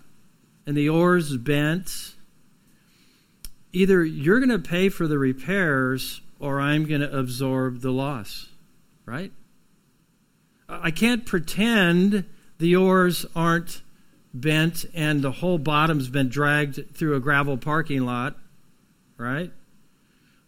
and 0.67 0.75
the 0.75 0.89
oars 0.89 1.37
bent, 1.37 2.15
either 3.71 4.03
you're 4.03 4.41
going 4.41 4.49
to 4.49 4.59
pay 4.59 4.89
for 4.89 5.07
the 5.07 5.17
repairs 5.17 6.19
or 6.37 6.59
I'm 6.59 6.83
going 6.83 6.99
to 6.99 7.17
absorb 7.17 7.79
the 7.79 7.91
loss, 7.91 8.49
right? 9.05 9.31
I 10.67 10.91
can't 10.91 11.25
pretend 11.25 12.25
the 12.57 12.75
oars 12.75 13.25
aren't 13.37 13.83
bent 14.33 14.83
and 14.93 15.21
the 15.21 15.31
whole 15.31 15.59
bottom's 15.59 16.09
been 16.09 16.27
dragged 16.27 16.93
through 16.93 17.15
a 17.15 17.21
gravel 17.21 17.55
parking 17.55 18.01
lot, 18.01 18.35
right? 19.15 19.53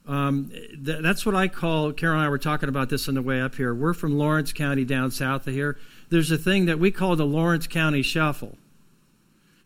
Um, 0.08 0.50
th- 0.50 1.02
that's 1.02 1.26
what 1.26 1.36
I 1.36 1.48
call, 1.48 1.94
Carol 1.94 2.18
and 2.18 2.26
I 2.26 2.30
were 2.30 2.38
talking 2.38 2.70
about 2.70 2.90
this 2.90 3.08
on 3.08 3.16
the 3.16 3.22
way 3.22 3.40
up 3.40 3.56
here. 3.56 3.74
We're 3.74 3.94
from 3.94 4.18
Lawrence 4.18 4.52
County 4.52 4.84
down 4.84 5.12
south 5.12 5.48
of 5.48 5.54
here. 5.54 5.78
There's 6.10 6.32
a 6.32 6.38
thing 6.38 6.66
that 6.66 6.80
we 6.80 6.92
call 6.92 7.16
the 7.16 7.26
Lawrence 7.26 7.68
County 7.68 8.02
Shuffle. 8.02 8.58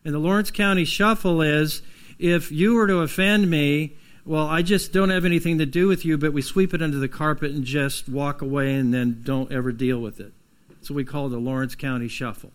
And 0.03 0.13
the 0.13 0.19
Lawrence 0.19 0.51
County 0.51 0.85
Shuffle 0.85 1.41
is 1.41 1.81
if 2.19 2.51
you 2.51 2.75
were 2.75 2.87
to 2.87 2.99
offend 2.99 3.49
me, 3.49 3.95
well, 4.25 4.47
I 4.47 4.61
just 4.61 4.91
don't 4.91 5.09
have 5.09 5.25
anything 5.25 5.57
to 5.59 5.65
do 5.65 5.87
with 5.87 6.03
you, 6.03 6.17
but 6.17 6.33
we 6.33 6.41
sweep 6.41 6.73
it 6.73 6.81
under 6.81 6.97
the 6.97 7.07
carpet 7.07 7.51
and 7.51 7.63
just 7.63 8.09
walk 8.09 8.41
away 8.41 8.73
and 8.75 8.93
then 8.93 9.21
don't 9.23 9.51
ever 9.51 9.71
deal 9.71 9.99
with 9.99 10.19
it. 10.19 10.33
So 10.81 10.93
we 10.93 11.03
call 11.03 11.27
it 11.27 11.29
the 11.29 11.37
Lawrence 11.37 11.75
County 11.75 12.07
Shuffle. 12.07 12.51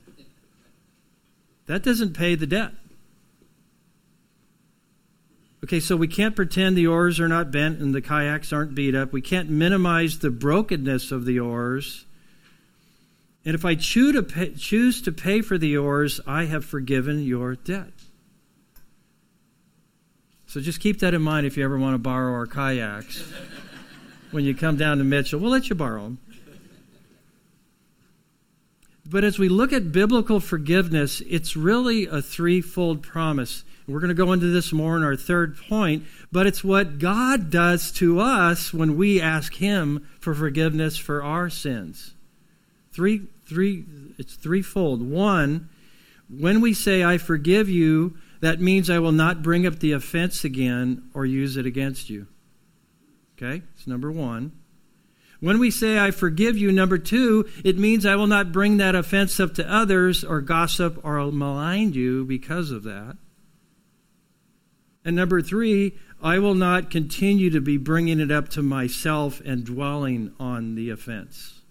That 1.66 1.82
doesn't 1.82 2.14
pay 2.14 2.34
the 2.34 2.46
debt. 2.46 2.72
Okay, 5.62 5.80
so 5.80 5.94
we 5.94 6.08
can't 6.08 6.34
pretend 6.34 6.76
the 6.76 6.86
oars 6.86 7.20
are 7.20 7.28
not 7.28 7.50
bent 7.50 7.80
and 7.80 7.94
the 7.94 8.00
kayaks 8.00 8.52
aren't 8.52 8.74
beat 8.74 8.94
up. 8.94 9.12
We 9.12 9.20
can't 9.20 9.50
minimize 9.50 10.18
the 10.18 10.30
brokenness 10.30 11.12
of 11.12 11.26
the 11.26 11.38
oars. 11.38 12.06
And 13.44 13.54
if 13.54 13.64
I 13.64 13.74
choose 13.74 14.14
to 14.14 14.22
pay, 14.22 14.54
choose 14.54 15.02
to 15.02 15.12
pay 15.12 15.42
for 15.42 15.58
the 15.58 15.76
oars, 15.76 16.20
I 16.26 16.44
have 16.44 16.64
forgiven 16.64 17.22
your 17.22 17.56
debt. 17.56 17.92
So 20.46 20.60
just 20.60 20.80
keep 20.80 21.00
that 21.00 21.14
in 21.14 21.22
mind 21.22 21.46
if 21.46 21.56
you 21.56 21.64
ever 21.64 21.78
want 21.78 21.94
to 21.94 21.98
borrow 21.98 22.32
our 22.32 22.46
kayaks 22.46 23.22
when 24.30 24.44
you 24.44 24.54
come 24.54 24.76
down 24.76 24.98
to 24.98 25.04
Mitchell. 25.04 25.40
We'll 25.40 25.52
let 25.52 25.68
you 25.68 25.76
borrow 25.76 26.02
them. 26.02 26.18
But 29.10 29.24
as 29.24 29.40
we 29.40 29.48
look 29.48 29.72
at 29.72 29.90
biblical 29.90 30.38
forgiveness, 30.38 31.20
it's 31.22 31.56
really 31.56 32.06
a 32.06 32.22
threefold 32.22 33.02
promise. 33.02 33.64
We're 33.88 33.98
going 33.98 34.08
to 34.08 34.14
go 34.14 34.32
into 34.32 34.46
this 34.46 34.72
more 34.72 34.96
in 34.96 35.02
our 35.02 35.16
third 35.16 35.58
point, 35.58 36.04
but 36.30 36.46
it's 36.46 36.62
what 36.62 37.00
God 37.00 37.50
does 37.50 37.90
to 37.92 38.20
us 38.20 38.72
when 38.72 38.96
we 38.96 39.20
ask 39.20 39.54
Him 39.54 40.06
for 40.20 40.32
forgiveness 40.32 40.96
for 40.96 41.24
our 41.24 41.50
sins. 41.50 42.14
Three, 42.92 43.22
three, 43.46 43.84
it's 44.16 44.36
threefold. 44.36 45.02
One, 45.02 45.68
when 46.28 46.60
we 46.60 46.72
say, 46.72 47.02
I 47.02 47.18
forgive 47.18 47.68
you, 47.68 48.16
that 48.40 48.60
means 48.60 48.88
I 48.88 49.00
will 49.00 49.10
not 49.10 49.42
bring 49.42 49.66
up 49.66 49.80
the 49.80 49.90
offense 49.90 50.44
again 50.44 51.10
or 51.14 51.26
use 51.26 51.56
it 51.56 51.66
against 51.66 52.10
you. 52.10 52.28
Okay? 53.36 53.62
It's 53.74 53.88
number 53.88 54.12
one. 54.12 54.52
When 55.40 55.58
we 55.58 55.70
say, 55.70 55.98
I 55.98 56.10
forgive 56.10 56.58
you, 56.58 56.70
number 56.70 56.98
two, 56.98 57.48
it 57.64 57.78
means 57.78 58.04
I 58.04 58.16
will 58.16 58.26
not 58.26 58.52
bring 58.52 58.76
that 58.76 58.94
offense 58.94 59.40
up 59.40 59.54
to 59.54 59.72
others 59.72 60.22
or 60.22 60.42
gossip 60.42 61.02
or 61.02 61.18
malign 61.32 61.94
you 61.94 62.26
because 62.26 62.70
of 62.70 62.82
that. 62.84 63.16
And 65.02 65.16
number 65.16 65.40
three, 65.40 65.94
I 66.22 66.38
will 66.38 66.54
not 66.54 66.90
continue 66.90 67.48
to 67.50 67.60
be 67.62 67.78
bringing 67.78 68.20
it 68.20 68.30
up 68.30 68.50
to 68.50 68.62
myself 68.62 69.40
and 69.40 69.64
dwelling 69.64 70.34
on 70.38 70.74
the 70.74 70.90
offense. 70.90 71.62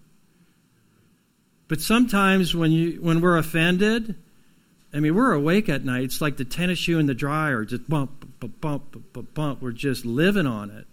But 1.68 1.80
sometimes 1.80 2.56
when, 2.56 2.72
you, 2.72 3.00
when 3.00 3.20
we're 3.20 3.38
offended, 3.38 4.16
I 4.92 4.98
mean, 4.98 5.14
we're 5.14 5.32
awake 5.32 5.68
at 5.68 5.84
night. 5.84 6.02
It's 6.02 6.20
like 6.20 6.36
the 6.36 6.44
tennis 6.44 6.80
shoe 6.80 6.98
in 6.98 7.06
the 7.06 7.14
dryer, 7.14 7.64
just 7.64 7.88
bump, 7.88 8.40
bump, 8.40 8.60
bump, 8.60 9.12
bump, 9.12 9.34
bump. 9.34 9.62
We're 9.62 9.70
just 9.70 10.04
living 10.04 10.48
on 10.48 10.70
it 10.70 10.88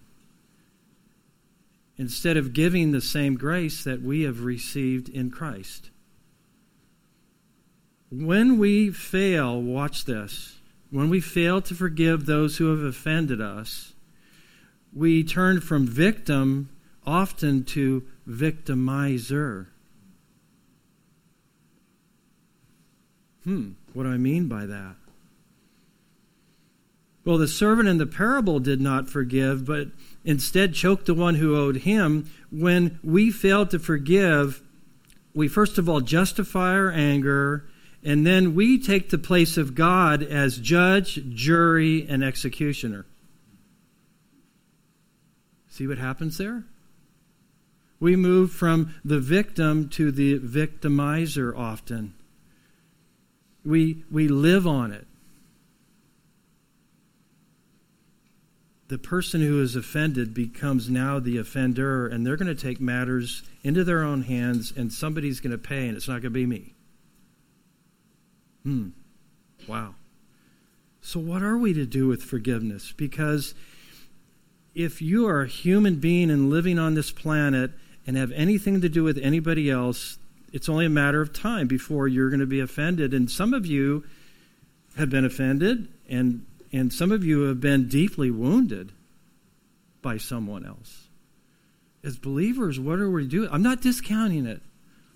instead 1.98 2.38
of 2.38 2.54
giving 2.54 2.92
the 2.92 3.02
same 3.02 3.36
grace 3.36 3.84
that 3.84 4.02
we 4.02 4.22
have 4.22 4.44
received 4.44 5.10
in 5.10 5.32
Christ. 5.32 5.90
When 8.10 8.58
we 8.58 8.92
fail, 8.92 9.62
watch 9.62 10.06
this, 10.06 10.60
when 10.92 11.10
we 11.10 11.20
fail 11.20 11.62
to 11.62 11.76
forgive 11.76 12.26
those 12.26 12.58
who 12.58 12.70
have 12.70 12.84
offended 12.84 13.42
us, 13.42 13.94
we 14.94 15.24
turn 15.24 15.60
from 15.60 15.86
victim 15.86 16.70
often 17.06 17.64
to 17.64 18.04
victimizer. 18.28 19.68
Hmm, 23.44 23.72
what 23.94 24.04
do 24.04 24.10
I 24.12 24.18
mean 24.18 24.48
by 24.48 24.66
that? 24.66 24.96
Well, 27.24 27.38
the 27.38 27.48
servant 27.48 27.90
in 27.90 27.98
the 27.98 28.06
parable 28.06 28.60
did 28.60 28.80
not 28.80 29.10
forgive, 29.10 29.66
but 29.66 29.90
instead 30.28 30.74
choked 30.74 31.06
the 31.06 31.14
one 31.14 31.36
who 31.36 31.56
owed 31.56 31.78
him. 31.78 32.30
When 32.52 33.00
we 33.02 33.32
fail 33.32 33.66
to 33.68 33.80
forgive, 33.80 34.62
we 35.34 35.48
first 35.48 35.78
of 35.78 35.88
all 35.88 36.02
justify 36.02 36.74
our 36.74 36.92
anger, 36.92 37.66
and 38.04 38.28
then 38.28 38.54
we 38.54 38.78
take 38.78 39.10
the 39.10 39.18
place 39.18 39.58
of 39.58 39.74
God 39.74 40.22
as 40.22 40.58
judge, 40.58 41.22
jury, 41.30 42.06
and 42.08 42.24
executioner. 42.24 43.06
See 45.70 45.88
what 45.88 45.98
happens 45.98 46.38
there? 46.38 46.66
We 48.00 48.18
move 48.18 48.52
from 48.52 48.96
the 49.06 49.20
victim 49.20 49.88
to 49.90 50.12
the 50.12 50.40
victimizer 50.40 51.58
often. 51.58 52.14
We, 53.64 54.04
we 54.12 54.28
live 54.28 54.68
on 54.68 54.92
it. 54.92 55.07
The 58.88 58.98
person 58.98 59.42
who 59.42 59.62
is 59.62 59.76
offended 59.76 60.34
becomes 60.34 60.90
now 60.90 61.20
the 61.20 61.38
offender, 61.38 62.08
and 62.08 62.26
they're 62.26 62.38
going 62.38 62.54
to 62.54 62.62
take 62.62 62.80
matters 62.80 63.44
into 63.64 63.84
their 63.84 64.02
own 64.02 64.24
hands, 64.24 64.72
and 64.76 64.92
somebody's 64.92 65.42
going 65.42 65.52
to 65.52 65.58
pay, 65.58 65.88
and 65.88 65.98
it's 65.98 66.08
not 66.08 66.22
going 66.22 66.24
to 66.24 66.30
be 66.30 66.46
me. 66.46 66.74
Hmm. 68.64 68.90
Wow. 69.68 69.96
So, 71.02 71.20
what 71.20 71.42
are 71.42 71.58
we 71.58 71.74
to 71.74 71.86
do 71.86 72.08
with 72.08 72.24
forgiveness? 72.24 72.94
Because 72.96 73.56
if 74.74 75.02
you 75.02 75.28
are 75.28 75.42
a 75.42 75.48
human 75.48 75.96
being 75.96 76.30
and 76.30 76.50
living 76.50 76.80
on 76.80 76.94
this 76.94 77.12
planet 77.12 77.72
and 78.06 78.16
have 78.16 78.32
anything 78.34 78.82
to 78.82 78.90
do 78.90 79.04
with 79.04 79.18
anybody 79.18 79.70
else, 79.70 80.18
it's 80.54 80.70
only 80.70 80.86
a 80.86 80.90
matter 80.90 81.22
of 81.22 81.34
time 81.34 81.68
before 81.68 82.08
you're 82.08 82.30
going 82.30 82.40
to 82.40 82.46
be 82.46 82.60
offended. 82.60 83.14
And 83.14 83.30
some 83.30 83.54
of 83.54 83.66
you 83.66 84.06
have 84.96 85.10
been 85.10 85.26
offended, 85.26 85.88
and 86.10 86.46
and 86.78 86.94
some 86.94 87.12
of 87.12 87.24
you 87.24 87.42
have 87.44 87.60
been 87.60 87.88
deeply 87.88 88.32
wounded 88.32 88.92
by 90.02 90.18
someone 90.18 90.66
else. 90.66 91.08
As 92.04 92.18
believers, 92.18 92.80
what 92.80 93.00
are 93.00 93.10
we 93.10 93.28
doing? 93.28 93.50
I'm 93.52 93.64
not 93.64 93.82
discounting 93.82 94.46
it. 94.46 94.62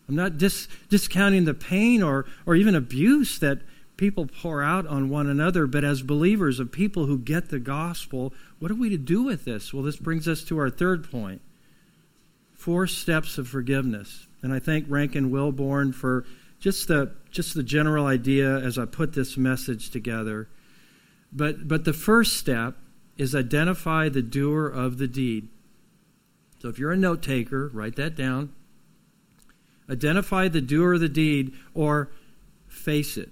I'm 0.10 0.15
not 0.15 0.38
dis- 0.38 0.68
discounting 0.89 1.46
the 1.46 1.53
pain 1.53 2.03
or, 2.03 2.25
or 2.45 2.56
even 2.56 2.76
abuse 2.76 3.39
that 3.39 3.62
people 3.95 4.26
pour 4.26 4.63
out 4.63 4.88
on 4.88 5.10
one 5.10 5.28
another, 5.28 5.67
but 5.67 5.84
as 5.84 6.02
believers, 6.02 6.60
of 6.60 6.71
people 6.71 7.06
who 7.06 7.17
get 7.17 7.50
the 7.50 7.60
gospel, 7.60 8.34
what 8.60 8.71
are 8.71 8.76
we 8.76 8.89
to 8.89 8.97
do 8.97 9.24
with 9.24 9.45
this? 9.45 9.74
Well, 9.74 9.84
this 9.84 9.95
brings 9.95 10.28
us 10.28 10.43
to 10.45 10.58
our 10.58 10.69
third 10.69 11.10
point 11.10 11.41
four 12.54 12.86
steps 12.86 13.38
of 13.38 13.47
forgiveness. 13.47 14.28
And 14.43 14.54
I 14.54 14.60
thank 14.60 14.86
Rankin 14.88 15.32
Wilbourne 15.32 15.93
for 15.93 16.26
just 16.60 16.88
the, 16.88 17.12
just 17.32 17.56
the 17.56 17.63
general 17.63 18.06
idea 18.06 18.58
as 18.58 18.78
I 18.78 18.86
put 18.86 19.13
this 19.13 19.36
message 19.36 19.89
together. 19.89 20.47
But, 21.32 21.67
but 21.67 21.86
the 21.86 21.94
first 21.94 22.38
step 22.38 22.76
is 23.17 23.36
identify 23.36 24.10
the 24.10 24.22
doer 24.22 24.67
of 24.67 24.98
the 24.98 25.08
deed. 25.08 25.48
So 26.60 26.70
if 26.70 26.78
you're 26.78 26.91
a 26.91 26.98
note 26.98 27.22
taker, 27.22 27.70
write 27.74 27.96
that 27.96 28.15
down. 28.15 28.54
Identify 29.89 30.48
the 30.48 30.62
doer 30.62 30.94
of 30.94 31.00
the 31.00 31.10
deed 31.10 31.54
or 31.74 32.12
face 32.67 33.17
it. 33.17 33.30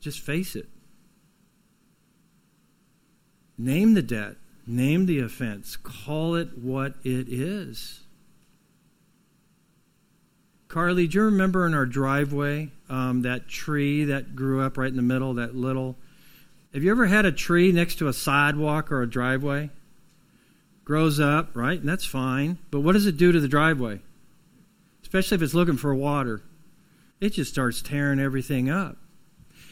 Just 0.00 0.20
face 0.20 0.56
it. 0.56 0.68
Name 3.58 3.94
the 3.94 4.02
debt, 4.02 4.36
name 4.66 5.04
the 5.04 5.18
offense, 5.18 5.76
call 5.76 6.34
it 6.34 6.56
what 6.56 6.94
it 7.04 7.28
is. 7.28 8.00
Carly, 10.68 11.06
do 11.06 11.18
you 11.18 11.24
remember 11.24 11.66
in 11.66 11.74
our 11.74 11.84
driveway 11.84 12.70
um, 12.88 13.22
that 13.22 13.48
tree 13.48 14.04
that 14.04 14.34
grew 14.34 14.62
up 14.62 14.78
right 14.78 14.88
in 14.88 14.96
the 14.96 15.02
middle, 15.02 15.34
that 15.34 15.54
little 15.54 15.96
have 16.72 16.84
you 16.84 16.90
ever 16.90 17.06
had 17.06 17.26
a 17.26 17.32
tree 17.32 17.72
next 17.72 17.96
to 17.96 18.08
a 18.08 18.12
sidewalk 18.12 18.92
or 18.92 19.02
a 19.02 19.10
driveway? 19.10 19.70
Grows 20.84 21.18
up, 21.18 21.54
right? 21.54 21.78
And 21.78 21.88
that's 21.88 22.04
fine. 22.04 22.58
But 22.70 22.80
what 22.80 22.92
does 22.92 23.06
it 23.06 23.16
do 23.16 23.32
to 23.32 23.40
the 23.40 23.48
driveway? 23.48 24.00
Especially 25.02 25.36
if 25.36 25.42
it's 25.42 25.54
looking 25.54 25.76
for 25.76 25.94
water. 25.94 26.42
It 27.20 27.30
just 27.30 27.50
starts 27.50 27.82
tearing 27.82 28.20
everything 28.20 28.70
up. 28.70 28.96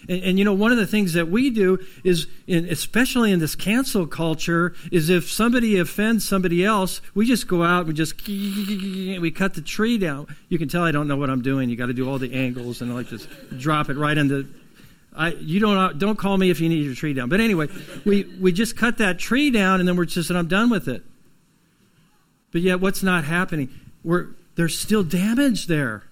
And, 0.08 0.22
and, 0.22 0.38
you 0.38 0.44
know, 0.44 0.52
one 0.52 0.70
of 0.70 0.78
the 0.78 0.86
things 0.86 1.14
that 1.14 1.28
we 1.28 1.50
do 1.50 1.84
is, 2.04 2.26
in, 2.46 2.66
especially 2.66 3.32
in 3.32 3.40
this 3.40 3.54
cancel 3.54 4.06
culture, 4.06 4.74
is 4.92 5.10
if 5.10 5.30
somebody 5.30 5.78
offends 5.78 6.26
somebody 6.26 6.64
else, 6.64 7.00
we 7.14 7.26
just 7.26 7.48
go 7.48 7.62
out 7.62 7.86
and 7.86 7.96
just 7.96 8.26
we 8.28 9.32
cut 9.34 9.54
the 9.54 9.62
tree 9.62 9.98
down. 9.98 10.26
You 10.48 10.58
can 10.58 10.68
tell 10.68 10.84
I 10.84 10.92
don't 10.92 11.08
know 11.08 11.16
what 11.16 11.30
I'm 11.30 11.42
doing. 11.42 11.68
You 11.68 11.76
got 11.76 11.86
to 11.86 11.94
do 11.94 12.08
all 12.08 12.18
the 12.18 12.32
angles 12.32 12.80
and 12.80 12.94
like 12.94 13.08
just 13.08 13.28
drop 13.58 13.88
it 13.88 13.96
right 13.96 14.16
into 14.16 14.48
I, 15.18 15.30
you 15.32 15.58
don't 15.58 15.76
uh, 15.76 15.92
don't 15.92 16.16
call 16.16 16.38
me 16.38 16.48
if 16.48 16.60
you 16.60 16.68
need 16.68 16.84
your 16.84 16.94
tree 16.94 17.12
down. 17.12 17.28
But 17.28 17.40
anyway, 17.40 17.66
we, 18.06 18.22
we 18.40 18.52
just 18.52 18.76
cut 18.76 18.98
that 18.98 19.18
tree 19.18 19.50
down 19.50 19.80
and 19.80 19.88
then 19.88 19.96
we're 19.96 20.04
just 20.04 20.30
and 20.30 20.38
I'm 20.38 20.46
done 20.46 20.70
with 20.70 20.86
it. 20.86 21.02
But 22.52 22.60
yet, 22.60 22.80
what's 22.80 23.02
not 23.02 23.24
happening? 23.24 23.68
We're, 24.04 24.28
there's 24.54 24.78
still 24.78 25.02
damage 25.02 25.66
there. 25.66 26.04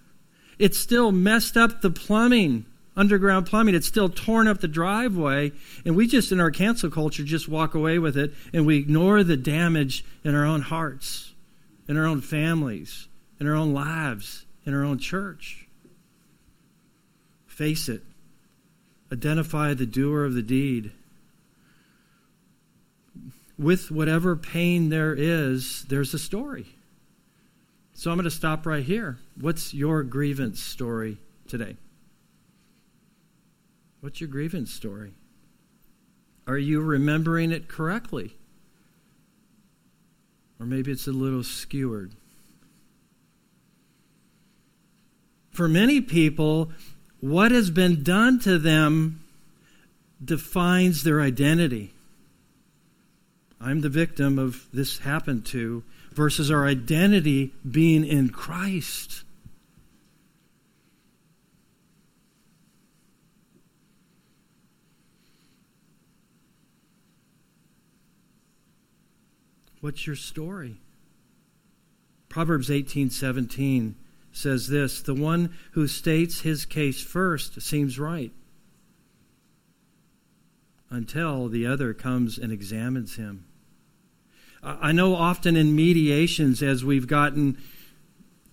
It's 0.59 0.77
still 0.77 1.13
messed 1.13 1.57
up 1.57 1.83
the 1.83 1.91
plumbing, 1.91 2.67
underground 2.97 3.47
plumbing. 3.47 3.77
It's 3.77 3.87
still 3.87 4.09
torn 4.09 4.49
up 4.49 4.61
the 4.61 4.69
driveway. 4.69 5.53
And 5.85 5.95
we 5.97 6.09
just, 6.09 6.33
in 6.33 6.41
our 6.41 6.51
cancel 6.51 6.91
culture, 6.91 7.23
just 7.23 7.49
walk 7.49 7.75
away 7.75 7.99
with 7.99 8.17
it 8.17 8.35
and 8.53 8.67
we 8.67 8.77
ignore 8.77 9.23
the 9.23 9.37
damage 9.37 10.05
in 10.25 10.35
our 10.35 10.45
own 10.45 10.63
hearts, 10.63 11.33
in 11.89 11.97
our 11.97 12.07
own 12.07 12.21
families, 12.21 13.07
in 13.39 13.47
our 13.47 13.55
own 13.55 13.73
lives, 13.73 14.45
in 14.65 14.75
our 14.75 14.85
own 14.85 14.99
church. 14.99 15.69
Face 17.47 17.89
it 17.89 18.03
identify 19.13 19.75
the 19.75 19.87
doer 19.87 20.25
of 20.25 20.35
the 20.35 20.43
deed. 20.43 20.93
With 23.59 23.91
whatever 23.91 24.37
pain 24.37 24.91
there 24.91 25.15
is, 25.15 25.85
there's 25.89 26.13
a 26.13 26.19
story. 26.19 26.67
So 27.95 28.11
I'm 28.11 28.19
going 28.19 28.25
to 28.25 28.31
stop 28.31 28.67
right 28.67 28.85
here. 28.85 29.19
What's 29.41 29.73
your 29.73 30.03
grievance 30.03 30.63
story 30.63 31.17
today? 31.49 31.77
What's 34.01 34.21
your 34.21 34.29
grievance 34.29 34.73
story? 34.73 35.15
Are 36.47 36.59
you 36.59 36.81
remembering 36.81 37.51
it 37.51 37.69
correctly? 37.69 38.37
Or 40.61 40.67
maybe 40.67 40.93
it's 40.93 41.07
a 41.07 41.13
little 41.13 41.43
skewered. 41.43 42.13
For 45.51 45.69
many 45.69 46.03
people, 46.03 46.71
what 47.31 47.51
has 47.51 47.71
been 47.71 48.05
done 48.05 48.39
to 48.39 48.57
them 48.57 49.21
defines 50.25 51.03
their 51.03 51.21
identity. 51.21 51.93
I'm 53.61 53.81
the 53.81 53.89
victim 53.89 54.39
of 54.39 54.67
this 54.73 54.99
happened 54.99 55.45
to, 55.47 55.83
versus 56.13 56.51
our 56.51 56.67
identity 56.67 57.53
being 57.69 58.05
in 58.05 58.29
Christ. 58.29 59.25
What's 69.81 70.07
your 70.07 70.17
story? 70.17 70.77
Proverbs 72.29 72.71
18 72.71 73.11
17 73.11 73.97
says 74.37 74.69
this 74.69 75.01
The 75.01 75.15
one 75.15 75.55
who 75.73 75.87
states 75.87 76.41
his 76.41 76.65
case 76.65 77.03
first 77.03 77.61
seems 77.63 77.99
right 77.99 78.33
until 80.91 81.49
the 81.49 81.67
other 81.67 81.93
comes 81.93 82.39
and 82.39 82.53
examines 82.53 83.17
him. 83.17 83.47
I 84.63 84.93
know 84.93 85.15
often 85.15 85.57
in 85.57 85.77
mediations, 85.77 86.63
as 86.63 86.85
we've 86.85 87.07
gotten 87.07 87.59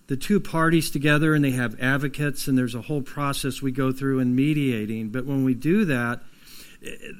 the 0.06 0.16
two 0.16 0.38
parties 0.38 0.90
together 0.90 1.34
and 1.34 1.44
they 1.44 1.52
have 1.52 1.80
advocates, 1.80 2.46
and 2.46 2.56
there's 2.56 2.74
a 2.74 2.82
whole 2.82 3.02
process 3.02 3.62
we 3.62 3.72
go 3.72 3.90
through 3.90 4.20
in 4.20 4.34
mediating. 4.34 5.08
But 5.08 5.26
when 5.26 5.44
we 5.44 5.54
do 5.54 5.84
that, 5.86 6.20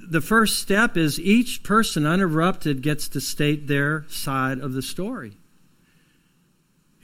the 0.09 0.21
first 0.21 0.61
step 0.61 0.97
is 0.97 1.19
each 1.19 1.63
person 1.63 2.05
uninterrupted 2.05 2.83
gets 2.83 3.09
to 3.09 3.21
state 3.21 3.67
their 3.67 4.05
side 4.09 4.59
of 4.59 4.75
the 4.75 4.83
story. 4.83 5.37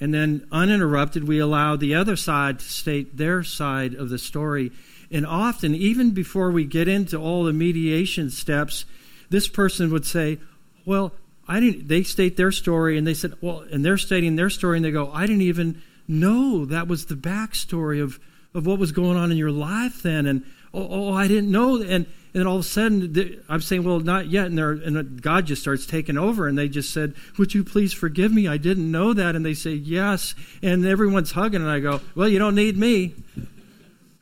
And 0.01 0.15
then, 0.15 0.47
uninterrupted, 0.51 1.29
we 1.29 1.39
allow 1.39 1.77
the 1.77 1.95
other 1.95 2.17
side 2.17 2.59
to 2.59 2.65
state 2.65 3.19
their 3.19 3.43
side 3.43 3.95
of 3.95 4.09
the 4.09 4.19
story. 4.19 4.73
And 5.11 5.27
often, 5.27 5.75
even 5.75 6.13
before 6.13 6.51
we 6.51 6.65
get 6.65 6.89
into 6.89 7.19
all 7.19 7.45
the 7.45 7.53
mediation 7.53 8.31
steps, 8.31 8.87
this 9.29 9.47
person 9.47 9.91
would 9.93 10.07
say, 10.07 10.39
Well, 10.87 11.13
I 11.47 11.61
didn't, 11.61 11.89
they 11.89 12.03
state 12.03 12.37
their 12.37 12.53
story, 12.53 12.97
and 12.97 13.07
they 13.07 13.15
said, 13.15 13.35
Well, 13.43 13.61
and 13.71 13.85
they're 13.85 13.99
stating 13.99 14.37
their 14.37 14.51
story, 14.51 14.79
and 14.79 14.85
they 14.85 14.91
go, 14.91 15.13
I 15.13 15.27
didn't 15.27 15.43
even 15.43 15.83
know 16.09 16.65
that 16.65 16.89
was 16.89 17.07
the 17.07 17.15
backstory 17.15 18.03
of, 18.03 18.19
of 18.55 18.67
what 18.67 18.79
was 18.79 18.93
going 18.93 19.17
on 19.17 19.31
in 19.31 19.37
your 19.37 19.51
life 19.51 20.03
then. 20.03 20.27
And, 20.27 20.45
oh, 20.75 20.89
oh 20.91 21.13
I 21.13 21.29
didn't 21.29 21.51
know. 21.51 21.81
And, 21.83 22.07
and 22.33 22.47
all 22.47 22.57
of 22.57 22.61
a 22.61 22.65
sudden, 22.65 23.43
I'm 23.49 23.61
saying, 23.61 23.83
well, 23.83 24.01
not 24.01 24.29
yet. 24.29 24.47
And, 24.47 24.59
and 24.59 25.23
God 25.23 25.47
just 25.47 25.63
starts 25.63 25.87
taking 25.87 26.17
over. 26.17 26.47
And 26.47 26.57
they 26.57 26.69
just 26.69 26.93
said, 26.93 27.15
would 27.39 27.55
you 27.55 27.65
please 27.65 27.93
forgive 27.93 28.33
me? 28.33 28.47
I 28.47 28.57
didn't 28.57 28.91
know 28.91 29.13
that. 29.13 29.35
And 29.35 29.45
they 29.45 29.55
say, 29.55 29.73
yes. 29.73 30.35
And 30.63 30.87
everyone's 30.87 31.33
hugging. 31.33 31.61
And 31.61 31.71
I 31.71 31.81
go, 31.81 32.01
well, 32.15 32.29
you 32.29 32.39
don't 32.39 32.55
need 32.55 32.77
me. 32.77 33.15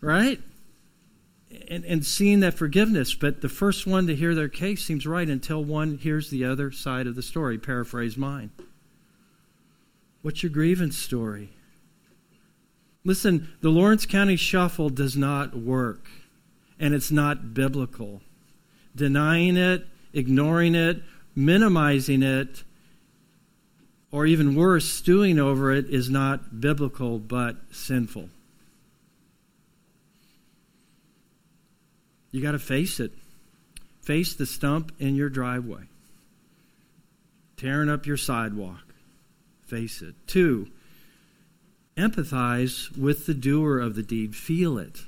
Right? 0.01 0.41
And, 1.69 1.85
and 1.85 2.05
seeing 2.05 2.41
that 2.41 2.55
forgiveness. 2.55 3.15
But 3.15 3.43
the 3.43 3.49
first 3.49 3.87
one 3.87 4.07
to 4.07 4.17
hear 4.17 4.35
their 4.35 4.49
case 4.49 4.85
seems 4.85 5.07
right 5.07 5.29
until 5.29 5.63
one 5.63 5.99
hears 5.99 6.31
the 6.31 6.45
other 6.45 6.73
side 6.73 7.07
of 7.07 7.15
the 7.15 7.23
story. 7.23 7.59
Paraphrase 7.59 8.17
mine. 8.17 8.51
What's 10.23 10.43
your 10.43 10.51
grievance 10.51 10.97
story? 10.97 11.51
Listen, 13.05 13.49
the 13.61 13.71
Lawrence 13.71 14.07
County 14.07 14.37
Shuffle 14.37 14.91
does 14.91 15.17
not 15.17 15.57
work 15.57 16.09
and 16.81 16.95
it's 16.95 17.11
not 17.11 17.55
biblical. 17.55 18.21
Denying 18.95 19.57
it, 19.57 19.87
ignoring 20.13 20.75
it, 20.75 21.03
minimizing 21.35 22.23
it, 22.23 22.63
or 24.11 24.27
even 24.27 24.55
worse, 24.55 24.89
stewing 24.89 25.39
over 25.39 25.73
it 25.73 25.91
is 25.91 26.09
not 26.09 26.61
biblical 26.61 27.19
but 27.19 27.57
sinful. 27.71 28.29
You 32.31 32.43
got 32.43 32.53
to 32.53 32.59
face 32.59 33.01
it. 33.01 33.13
Face 34.03 34.35
the 34.35 34.47
stump 34.47 34.93
in 34.99 35.17
your 35.17 35.29
driveway, 35.29 35.83
tearing 37.59 37.91
up 37.91 38.07
your 38.07 38.17
sidewalk. 38.17 38.81
Face 39.67 40.01
it. 40.01 40.15
Two, 40.27 40.69
empathize 41.95 42.97
with 42.97 43.27
the 43.27 43.35
doer 43.35 43.79
of 43.79 43.97
the 43.97 44.03
deed. 44.03 44.35
Feel 44.35 44.79
it 44.79 45.03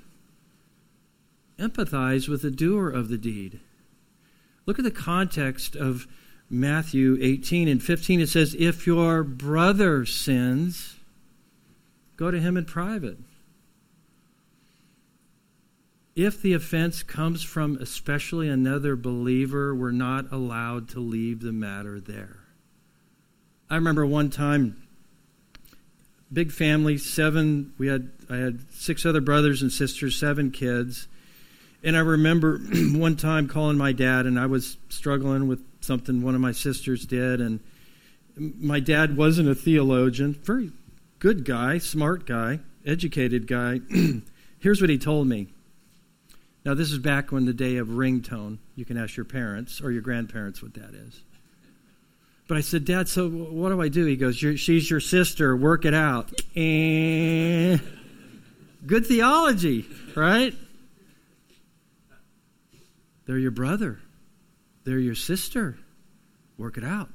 empathize 1.61 2.29
with 2.29 2.43
the 2.43 2.51
doer 2.51 2.89
of 2.89 3.09
the 3.09 3.19
deed. 3.19 3.61
Look 4.67 4.79
at 4.79 4.85
the 4.85 4.91
context 4.91 5.77
of 5.77 6.07
Matthew 6.49 7.19
18 7.21 7.69
and 7.69 7.83
15. 7.83 8.21
It 8.21 8.29
says, 8.29 8.57
If 8.59 8.87
your 8.87 9.23
brother 9.23 10.05
sins, 10.05 10.97
go 12.17 12.31
to 12.31 12.41
him 12.41 12.57
in 12.57 12.65
private. 12.65 13.19
If 16.17 16.43
the 16.43 16.53
offense 16.55 17.03
comes 17.03 17.43
from 17.43 17.77
especially 17.77 18.49
another 18.49 18.97
believer, 18.97 19.75
we're 19.75 19.93
not 19.93 20.33
allowed 20.33 20.89
to 20.91 21.01
leave 21.01 21.41
the 21.41 21.53
matter 21.53 22.01
there. 22.01 22.41
I 23.71 23.77
remember 23.77 24.05
one 24.05 24.31
time, 24.31 24.83
big 26.33 26.51
family, 26.51 26.99
seven, 26.99 27.73
we 27.79 27.87
had 27.87 28.11
I 28.29 28.37
had 28.37 28.61
six 28.73 29.07
other 29.07 29.21
brothers 29.21 29.63
and 29.63 29.73
sisters, 29.73 30.17
seven 30.17 30.51
kids. 30.51 31.07
And 31.83 31.97
I 31.97 32.01
remember 32.01 32.59
one 32.93 33.17
time 33.17 33.49
calling 33.49 33.79
my 33.79 33.93
dad, 33.93 34.27
and 34.27 34.39
I 34.39 34.47
was 34.47 34.77
struggling 34.89 35.49
with 35.49 35.63
something 35.81 36.23
one 36.23 36.35
of 36.35 36.41
my 36.41 36.53
sisters 36.53 37.07
did. 37.07 37.41
And 37.41 37.61
my 38.37 38.81
dad 38.81 39.17
wasn't 39.17 39.49
a 39.49 39.55
theologian, 39.55 40.35
very 40.35 40.73
good 41.19 41.45
guy, 41.45 41.79
smart 41.79 42.27
guy, 42.27 42.61
educated 42.85 43.47
guy. 43.47 43.81
Here's 44.59 44.81
what 44.81 44.91
he 44.91 44.99
told 44.99 45.27
me. 45.27 45.49
Now, 46.65 46.75
this 46.75 46.93
is 46.93 46.99
back 46.99 47.33
when 47.33 47.47
the 47.47 47.55
day 47.55 47.79
of 47.79 47.89
ringtone. 47.89 48.59
You 48.77 48.85
can 48.85 48.99
ask 48.99 49.17
your 49.17 49.25
parents 49.25 49.81
or 49.81 49.91
your 49.91 50.03
grandparents 50.03 50.63
what 50.63 50.75
that 50.75 50.95
is. 50.95 51.23
But 52.47 52.59
I 52.59 52.61
said, 52.63 52.85
Dad, 52.85 53.09
so 53.09 53.31
what 53.31 53.71
do 53.71 53.81
I 53.81 53.89
do? 53.89 54.05
He 54.05 54.17
goes, 54.17 54.37
She's 54.37 54.91
your 54.91 55.01
sister. 55.01 55.57
Work 55.57 55.85
it 55.85 55.95
out. 55.95 56.33
And 56.57 57.81
good 58.85 59.07
theology, 59.07 59.87
right? 60.17 60.53
They're 63.31 63.39
your 63.39 63.53
brother, 63.53 64.01
they're 64.83 64.99
your 64.99 65.15
sister. 65.15 65.79
Work 66.59 66.77
it 66.77 66.83
out. 66.83 67.11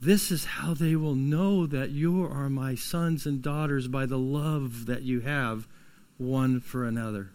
This 0.00 0.32
is 0.32 0.44
how 0.44 0.74
they 0.74 0.96
will 0.96 1.14
know 1.14 1.64
that 1.64 1.90
you 1.90 2.24
are 2.24 2.50
my 2.50 2.74
sons 2.74 3.24
and 3.24 3.40
daughters 3.40 3.86
by 3.86 4.04
the 4.04 4.18
love 4.18 4.86
that 4.86 5.02
you 5.02 5.20
have 5.20 5.68
one 6.16 6.58
for 6.58 6.84
another. 6.84 7.30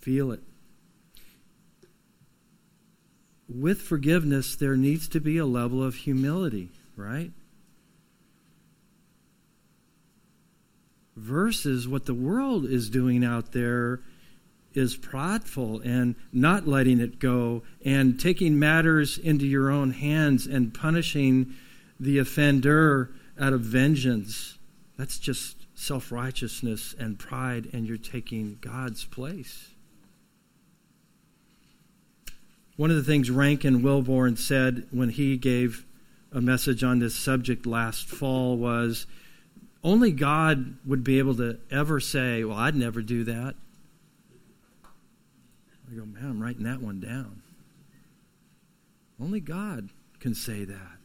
Feel 0.00 0.32
it. 0.32 0.42
With 3.48 3.82
forgiveness, 3.82 4.56
there 4.56 4.76
needs 4.76 5.06
to 5.10 5.20
be 5.20 5.38
a 5.38 5.46
level 5.46 5.80
of 5.80 5.94
humility, 5.94 6.70
right? 6.96 7.30
Versus 11.16 11.88
what 11.88 12.06
the 12.06 12.14
world 12.14 12.66
is 12.66 12.90
doing 12.90 13.24
out 13.24 13.52
there 13.52 14.00
is 14.74 14.94
prideful 14.94 15.80
and 15.80 16.14
not 16.32 16.68
letting 16.68 17.00
it 17.00 17.18
go 17.18 17.62
and 17.84 18.20
taking 18.20 18.58
matters 18.58 19.16
into 19.16 19.46
your 19.46 19.70
own 19.70 19.92
hands 19.92 20.46
and 20.46 20.74
punishing 20.74 21.54
the 21.98 22.18
offender 22.18 23.10
out 23.40 23.54
of 23.54 23.62
vengeance. 23.62 24.58
That's 24.98 25.18
just 25.18 25.56
self 25.74 26.12
righteousness 26.12 26.94
and 26.98 27.18
pride, 27.18 27.70
and 27.72 27.86
you're 27.86 27.96
taking 27.96 28.58
God's 28.60 29.04
place. 29.04 29.70
One 32.76 32.90
of 32.90 32.96
the 32.96 33.02
things 33.02 33.30
Rankin 33.30 33.80
Wilbourne 33.80 34.36
said 34.36 34.86
when 34.90 35.08
he 35.08 35.38
gave 35.38 35.86
a 36.32 36.42
message 36.42 36.84
on 36.84 36.98
this 36.98 37.14
subject 37.14 37.64
last 37.64 38.06
fall 38.06 38.58
was 38.58 39.06
only 39.86 40.10
God 40.10 40.76
would 40.84 41.04
be 41.04 41.18
able 41.20 41.36
to 41.36 41.60
ever 41.70 42.00
say, 42.00 42.42
Well, 42.42 42.58
I'd 42.58 42.74
never 42.74 43.00
do 43.00 43.22
that. 43.24 43.54
I 45.88 45.94
go, 45.94 46.04
Man, 46.04 46.24
I'm 46.24 46.42
writing 46.42 46.64
that 46.64 46.82
one 46.82 46.98
down. 46.98 47.42
Only 49.20 49.38
God 49.38 49.90
can 50.18 50.34
say 50.34 50.64
that. 50.64 50.98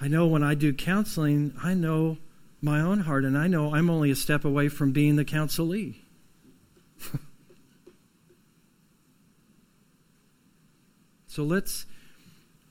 I 0.00 0.08
know 0.08 0.26
when 0.26 0.42
I 0.42 0.54
do 0.54 0.72
counseling, 0.72 1.52
I 1.62 1.74
know 1.74 2.16
my 2.62 2.80
own 2.80 3.00
heart, 3.00 3.26
and 3.26 3.36
I 3.36 3.46
know 3.46 3.74
I'm 3.74 3.90
only 3.90 4.10
a 4.10 4.16
step 4.16 4.46
away 4.46 4.70
from 4.70 4.92
being 4.92 5.16
the 5.16 5.26
counselee. 5.26 5.96
so 11.26 11.44
let's 11.44 11.84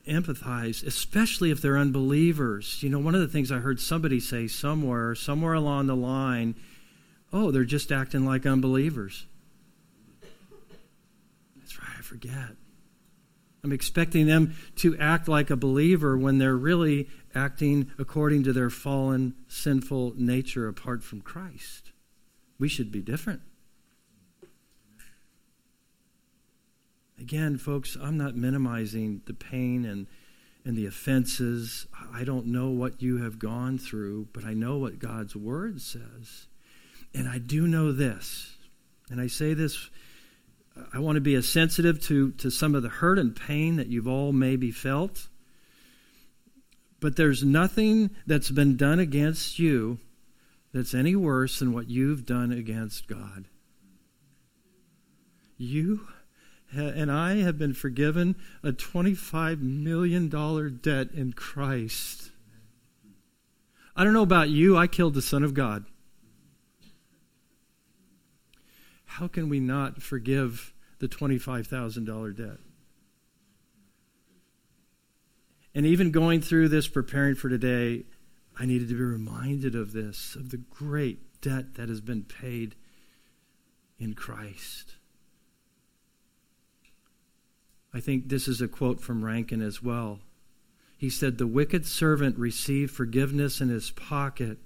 empathize, 0.07 0.85
especially 0.85 1.51
if 1.51 1.61
they're 1.61 1.77
unbelievers. 1.77 2.81
You 2.81 2.89
know, 2.89 2.99
one 2.99 3.15
of 3.15 3.21
the 3.21 3.27
things 3.27 3.51
I 3.51 3.59
heard 3.59 3.79
somebody 3.79 4.19
say 4.19 4.47
somewhere, 4.47 5.15
somewhere 5.15 5.53
along 5.53 5.87
the 5.87 5.95
line, 5.95 6.55
oh, 7.31 7.51
they're 7.51 7.63
just 7.63 7.91
acting 7.91 8.25
like 8.25 8.45
unbelievers. 8.45 9.25
That's 11.57 11.79
right, 11.79 11.97
I 11.97 12.01
forget. 12.01 12.55
I'm 13.63 13.73
expecting 13.73 14.27
them 14.27 14.55
to 14.77 14.97
act 14.97 15.27
like 15.27 15.49
a 15.49 15.57
believer 15.57 16.17
when 16.17 16.37
they're 16.37 16.55
really 16.55 17.09
acting 17.35 17.91
according 17.99 18.43
to 18.43 18.53
their 18.53 18.69
fallen, 18.69 19.35
sinful 19.47 20.13
nature 20.15 20.67
apart 20.67 21.03
from 21.03 21.21
Christ. 21.21 21.91
We 22.57 22.69
should 22.69 22.91
be 22.91 23.01
different. 23.01 23.41
Again, 27.19 27.57
folks, 27.57 27.97
I'm 27.99 28.17
not 28.17 28.35
minimizing 28.35 29.21
the 29.25 29.33
pain 29.33 29.85
and, 29.85 30.07
and 30.63 30.77
the 30.77 30.85
offenses. 30.85 31.87
I 32.13 32.23
don't 32.23 32.47
know 32.47 32.69
what 32.69 33.01
you 33.01 33.17
have 33.17 33.39
gone 33.39 33.79
through, 33.79 34.27
but 34.33 34.43
I 34.43 34.53
know 34.53 34.77
what 34.77 34.99
God's 34.99 35.35
Word 35.35 35.81
says. 35.81 36.47
And 37.13 37.27
I 37.27 37.39
do 37.39 37.67
know 37.67 37.91
this, 37.91 38.55
and 39.09 39.19
I 39.19 39.27
say 39.27 39.53
this, 39.53 39.89
I 40.93 40.99
want 40.99 41.15
to 41.15 41.21
be 41.21 41.33
as 41.33 41.49
sensitive 41.49 42.01
to, 42.03 42.31
to 42.33 42.51
some 42.51 42.75
of 42.75 42.83
the 42.83 42.89
hurt 42.89 43.17
and 43.17 43.35
pain 43.35 43.77
that 43.77 43.87
you've 43.87 44.07
all 44.07 44.31
maybe 44.31 44.69
felt. 44.69 45.27
But 46.99 47.15
there's 47.15 47.43
nothing 47.43 48.11
that's 48.27 48.51
been 48.51 48.77
done 48.77 48.99
against 48.99 49.57
you 49.57 49.99
that's 50.73 50.93
any 50.93 51.15
worse 51.15 51.59
than 51.59 51.73
what 51.73 51.89
you've 51.89 52.25
done 52.25 52.51
against 52.51 53.07
God. 53.07 53.45
You 55.57 56.07
and 56.71 57.11
I 57.11 57.35
have 57.37 57.57
been 57.57 57.73
forgiven 57.73 58.35
a 58.63 58.71
$25 58.71 59.61
million 59.61 60.29
debt 60.79 61.11
in 61.13 61.33
Christ. 61.33 62.31
I 63.95 64.03
don't 64.03 64.13
know 64.13 64.23
about 64.23 64.49
you, 64.49 64.77
I 64.77 64.87
killed 64.87 65.13
the 65.13 65.21
Son 65.21 65.43
of 65.43 65.53
God. 65.53 65.85
How 69.05 69.27
can 69.27 69.49
we 69.49 69.59
not 69.59 70.03
forgive 70.03 70.73
the 70.99 71.07
$25,000 71.07 72.37
debt? 72.37 72.57
And 75.73 75.85
even 75.85 76.11
going 76.11 76.41
through 76.41 76.69
this, 76.69 76.87
preparing 76.87 77.35
for 77.35 77.49
today, 77.49 78.03
I 78.59 78.65
needed 78.65 78.89
to 78.89 78.95
be 78.95 79.01
reminded 79.01 79.75
of 79.75 79.93
this, 79.93 80.35
of 80.35 80.49
the 80.49 80.57
great 80.57 81.41
debt 81.41 81.75
that 81.75 81.89
has 81.89 82.01
been 82.01 82.23
paid 82.23 82.75
in 83.99 84.13
Christ. 84.13 84.96
I 87.97 87.99
think 87.99 88.29
this 88.29 88.47
is 88.47 88.61
a 88.61 88.67
quote 88.67 89.01
from 89.01 89.25
Rankin 89.25 89.59
as 89.59 89.81
well. 89.81 90.19
He 90.99 91.09
said, 91.09 91.39
The 91.39 91.47
wicked 91.47 91.83
servant 91.83 92.37
received 92.37 92.91
forgiveness 92.91 93.59
in 93.59 93.69
his 93.69 93.89
pocket, 93.89 94.59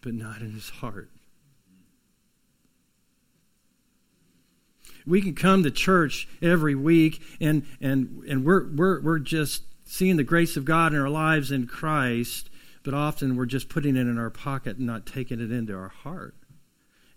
but 0.00 0.14
not 0.14 0.40
in 0.40 0.52
his 0.52 0.70
heart. 0.70 1.10
We 5.06 5.20
can 5.20 5.34
come 5.34 5.62
to 5.64 5.70
church 5.70 6.26
every 6.40 6.74
week 6.74 7.20
and, 7.42 7.66
and, 7.82 8.24
and 8.26 8.42
we're, 8.42 8.66
we're, 8.72 9.02
we're 9.02 9.18
just 9.18 9.64
seeing 9.84 10.16
the 10.16 10.24
grace 10.24 10.56
of 10.56 10.64
God 10.64 10.94
in 10.94 10.98
our 10.98 11.10
lives 11.10 11.52
in 11.52 11.66
Christ, 11.66 12.48
but 12.84 12.94
often 12.94 13.36
we're 13.36 13.44
just 13.44 13.68
putting 13.68 13.96
it 13.96 14.06
in 14.06 14.16
our 14.16 14.30
pocket 14.30 14.78
and 14.78 14.86
not 14.86 15.04
taking 15.04 15.40
it 15.40 15.52
into 15.52 15.76
our 15.76 15.88
heart. 15.88 16.34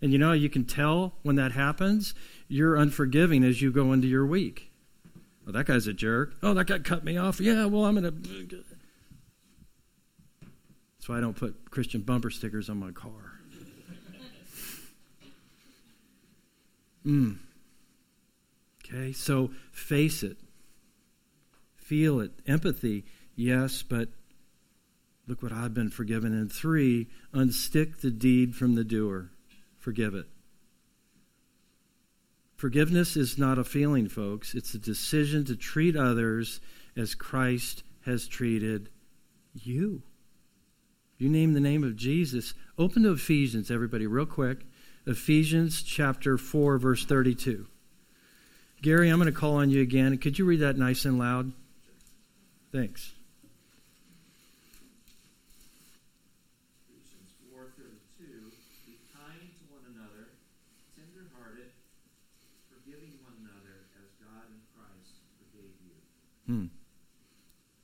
And 0.02 0.12
you 0.12 0.18
know, 0.18 0.32
you 0.32 0.50
can 0.50 0.66
tell 0.66 1.14
when 1.22 1.36
that 1.36 1.52
happens, 1.52 2.12
you're 2.46 2.76
unforgiving 2.76 3.42
as 3.42 3.62
you 3.62 3.72
go 3.72 3.94
into 3.94 4.06
your 4.06 4.26
week. 4.26 4.70
Oh, 5.46 5.52
that 5.52 5.66
guy's 5.66 5.86
a 5.86 5.92
jerk. 5.92 6.34
Oh, 6.42 6.54
that 6.54 6.66
guy 6.66 6.78
cut 6.80 7.04
me 7.04 7.16
off. 7.16 7.40
Yeah, 7.40 7.66
well, 7.66 7.84
I'm 7.84 8.00
going 8.00 8.22
to. 8.22 8.64
That's 10.98 11.08
why 11.08 11.18
I 11.18 11.20
don't 11.20 11.36
put 11.36 11.70
Christian 11.70 12.00
bumper 12.00 12.30
stickers 12.30 12.68
on 12.68 12.78
my 12.78 12.90
car. 12.90 13.12
mm. 17.06 17.36
Okay, 18.84 19.12
so 19.12 19.50
face 19.70 20.22
it. 20.22 20.36
Feel 21.76 22.18
it. 22.20 22.32
Empathy, 22.48 23.04
yes, 23.36 23.82
but 23.82 24.08
look 25.28 25.42
what 25.42 25.52
I've 25.52 25.74
been 25.74 25.90
forgiven. 25.90 26.32
And 26.32 26.50
three, 26.50 27.08
unstick 27.32 28.00
the 28.00 28.10
deed 28.10 28.56
from 28.56 28.74
the 28.74 28.82
doer. 28.82 29.30
Forgive 29.78 30.14
it. 30.14 30.26
Forgiveness 32.56 33.16
is 33.16 33.36
not 33.36 33.58
a 33.58 33.64
feeling, 33.64 34.08
folks. 34.08 34.54
It's 34.54 34.72
a 34.72 34.78
decision 34.78 35.44
to 35.44 35.56
treat 35.56 35.94
others 35.94 36.60
as 36.96 37.14
Christ 37.14 37.82
has 38.06 38.26
treated 38.26 38.88
you. 39.52 40.02
You 41.18 41.28
name 41.28 41.52
the 41.52 41.60
name 41.60 41.84
of 41.84 41.96
Jesus. 41.96 42.54
Open 42.78 43.02
to 43.02 43.12
Ephesians, 43.12 43.70
everybody, 43.70 44.06
real 44.06 44.26
quick. 44.26 44.66
Ephesians 45.06 45.82
chapter 45.82 46.38
4, 46.38 46.78
verse 46.78 47.04
32. 47.04 47.66
Gary, 48.82 49.08
I'm 49.08 49.18
going 49.18 49.32
to 49.32 49.38
call 49.38 49.56
on 49.56 49.70
you 49.70 49.82
again. 49.82 50.16
Could 50.18 50.38
you 50.38 50.44
read 50.44 50.60
that 50.60 50.78
nice 50.78 51.04
and 51.04 51.18
loud? 51.18 51.52
Thanks. 52.72 53.15
Hmm. 66.46 66.66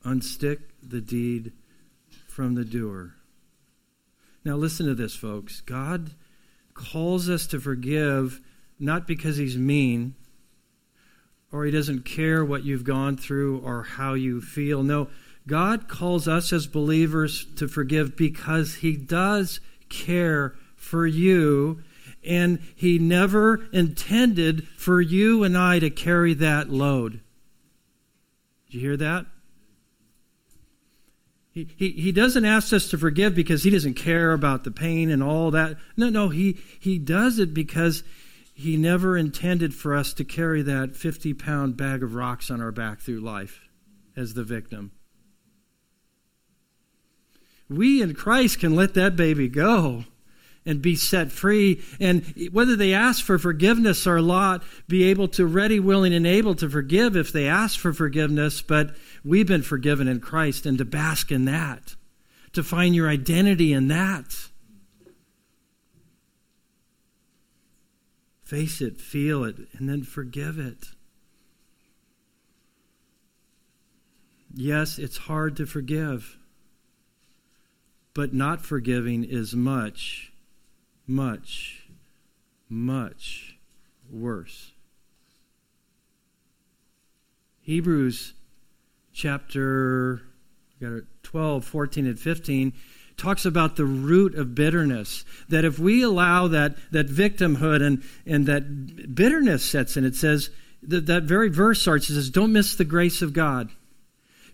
Unstick 0.05 0.59
the 0.83 1.01
deed 1.01 1.53
from 2.29 2.55
the 2.55 2.65
doer. 2.65 3.15
Now, 4.45 4.57
listen 4.57 4.87
to 4.87 4.95
this, 4.95 5.15
folks. 5.15 5.61
God 5.61 6.13
calls 6.75 7.29
us 7.29 7.47
to 7.49 7.61
forgive 7.61 8.41
not 8.79 9.07
because 9.07 9.37
he's 9.37 9.57
mean 9.57 10.15
or 11.53 11.65
he 11.65 11.71
doesn't 11.71 12.05
care 12.05 12.45
what 12.45 12.65
you've 12.65 12.85
gone 12.85 13.17
through 13.17 13.59
or 13.59 13.83
how 13.83 14.15
you 14.15 14.41
feel. 14.41 14.83
No, 14.83 15.09
God 15.47 15.87
calls 15.87 16.27
us 16.27 16.53
as 16.53 16.67
believers 16.67 17.47
to 17.57 17.69
forgive 17.69 18.17
because 18.17 18.77
he 18.77 18.97
does 18.97 19.61
care 19.89 20.55
for 20.77 21.07
you 21.07 21.83
and 22.25 22.61
he 22.75 22.99
never 22.99 23.69
intended 23.73 24.67
for 24.77 25.01
you 25.01 25.45
and 25.45 25.57
I 25.59 25.79
to 25.81 25.91
carry 25.91 26.35
that 26.35 26.71
load. 26.71 27.21
Did 28.73 28.81
you 28.81 28.89
hear 28.89 28.97
that? 28.97 29.27
He, 31.51 31.69
he, 31.77 31.91
he 31.91 32.13
doesn't 32.13 32.47
ask 32.47 32.73
us 32.73 32.89
to 32.89 32.97
forgive 32.97 33.35
because 33.35 33.65
he 33.65 33.69
doesn't 33.69 33.95
care 33.95 34.33
about 34.33 34.65
the 34.65 34.71
pain 34.71 35.11
and 35.11 35.23
all 35.23 35.51
that. 35.51 35.77
No, 35.95 36.09
no, 36.09 36.31
he, 36.31 36.59
he 36.81 36.99
does 36.99 37.39
it 37.39 37.53
because 37.53 38.03
he 38.55 38.79
never 38.79 39.19
intended 39.19 39.75
for 39.75 39.95
us 39.95 40.15
to 40.15 40.25
carry 40.25 40.63
that 40.63 40.97
50 40.97 41.35
pound 41.35 41.77
bag 41.77 42.03
of 42.03 42.15
rocks 42.15 42.51
on 42.51 42.63
our 42.63 42.73
back 42.73 43.01
through 43.01 43.21
life 43.21 43.61
as 44.17 44.33
the 44.33 44.43
victim. 44.43 44.93
We 47.69 48.01
in 48.01 48.15
Christ 48.15 48.59
can 48.59 48.75
let 48.75 48.95
that 48.95 49.17
baby 49.17 49.49
go 49.49 50.07
and 50.65 50.81
be 50.81 50.95
set 50.95 51.33
free. 51.33 51.83
And 52.01 52.23
whether 52.53 52.77
they 52.77 52.95
ask 52.95 53.25
for 53.25 53.39
forgiveness 53.39 54.07
or 54.07 54.21
not, 54.21 54.63
be 54.89 55.05
able 55.05 55.29
to 55.29 55.47
ready, 55.47 55.81
willing, 55.81 56.15
and 56.15 56.27
able 56.27 56.55
to 56.57 56.69
forgive 56.69 57.17
if 57.17 57.33
they 57.33 57.49
ask 57.49 57.79
for 57.79 57.93
forgiveness. 57.93 58.63
But 58.63 58.95
we've 59.25 59.47
been 59.47 59.63
forgiven 59.63 60.09
in 60.09 60.21
Christ 60.21 60.67
and 60.67 60.79
to 60.79 60.85
bask 60.85 61.33
in 61.33 61.47
that, 61.47 61.97
to 62.53 62.63
find 62.63 62.95
your 62.95 63.09
identity 63.09 63.73
in 63.73 63.89
that. 63.89 64.49
Face 68.43 68.81
it, 68.81 69.01
feel 69.01 69.45
it, 69.45 69.57
and 69.73 69.89
then 69.89 70.03
forgive 70.03 70.59
it. 70.59 70.89
Yes, 74.55 74.99
it's 74.99 75.17
hard 75.17 75.57
to 75.57 75.65
forgive, 75.65 76.37
but 78.13 78.35
not 78.35 78.61
forgiving 78.61 79.25
is 79.25 79.55
much 79.55 80.32
much, 81.07 81.87
much 82.69 83.57
worse. 84.11 84.73
Hebrews 87.61 88.35
chapter 89.13 90.23
12, 91.23 91.65
14, 91.65 92.07
and 92.07 92.19
15 92.19 92.73
talks 93.17 93.45
about 93.45 93.77
the 93.77 93.85
root 93.85 94.35
of 94.35 94.55
bitterness. 94.55 95.25
That 95.49 95.65
if 95.65 95.79
we 95.79 96.03
allow 96.03 96.49
that, 96.49 96.77
that 96.91 97.09
victimhood 97.09 97.83
and, 97.83 98.03
and 98.27 98.47
that 98.47 99.15
bitterness 99.15 99.65
sets 99.65 99.97
in, 99.97 100.05
it 100.05 100.17
says, 100.17 100.51
that, 100.83 101.07
that 101.07 101.23
very 101.25 101.49
verse 101.49 101.81
starts, 101.81 102.11
it 102.11 102.15
says, 102.15 102.31
Don't 102.31 102.53
miss 102.53 102.75
the 102.75 102.85
grace 102.85 103.23
of 103.23 103.33
God. 103.33 103.71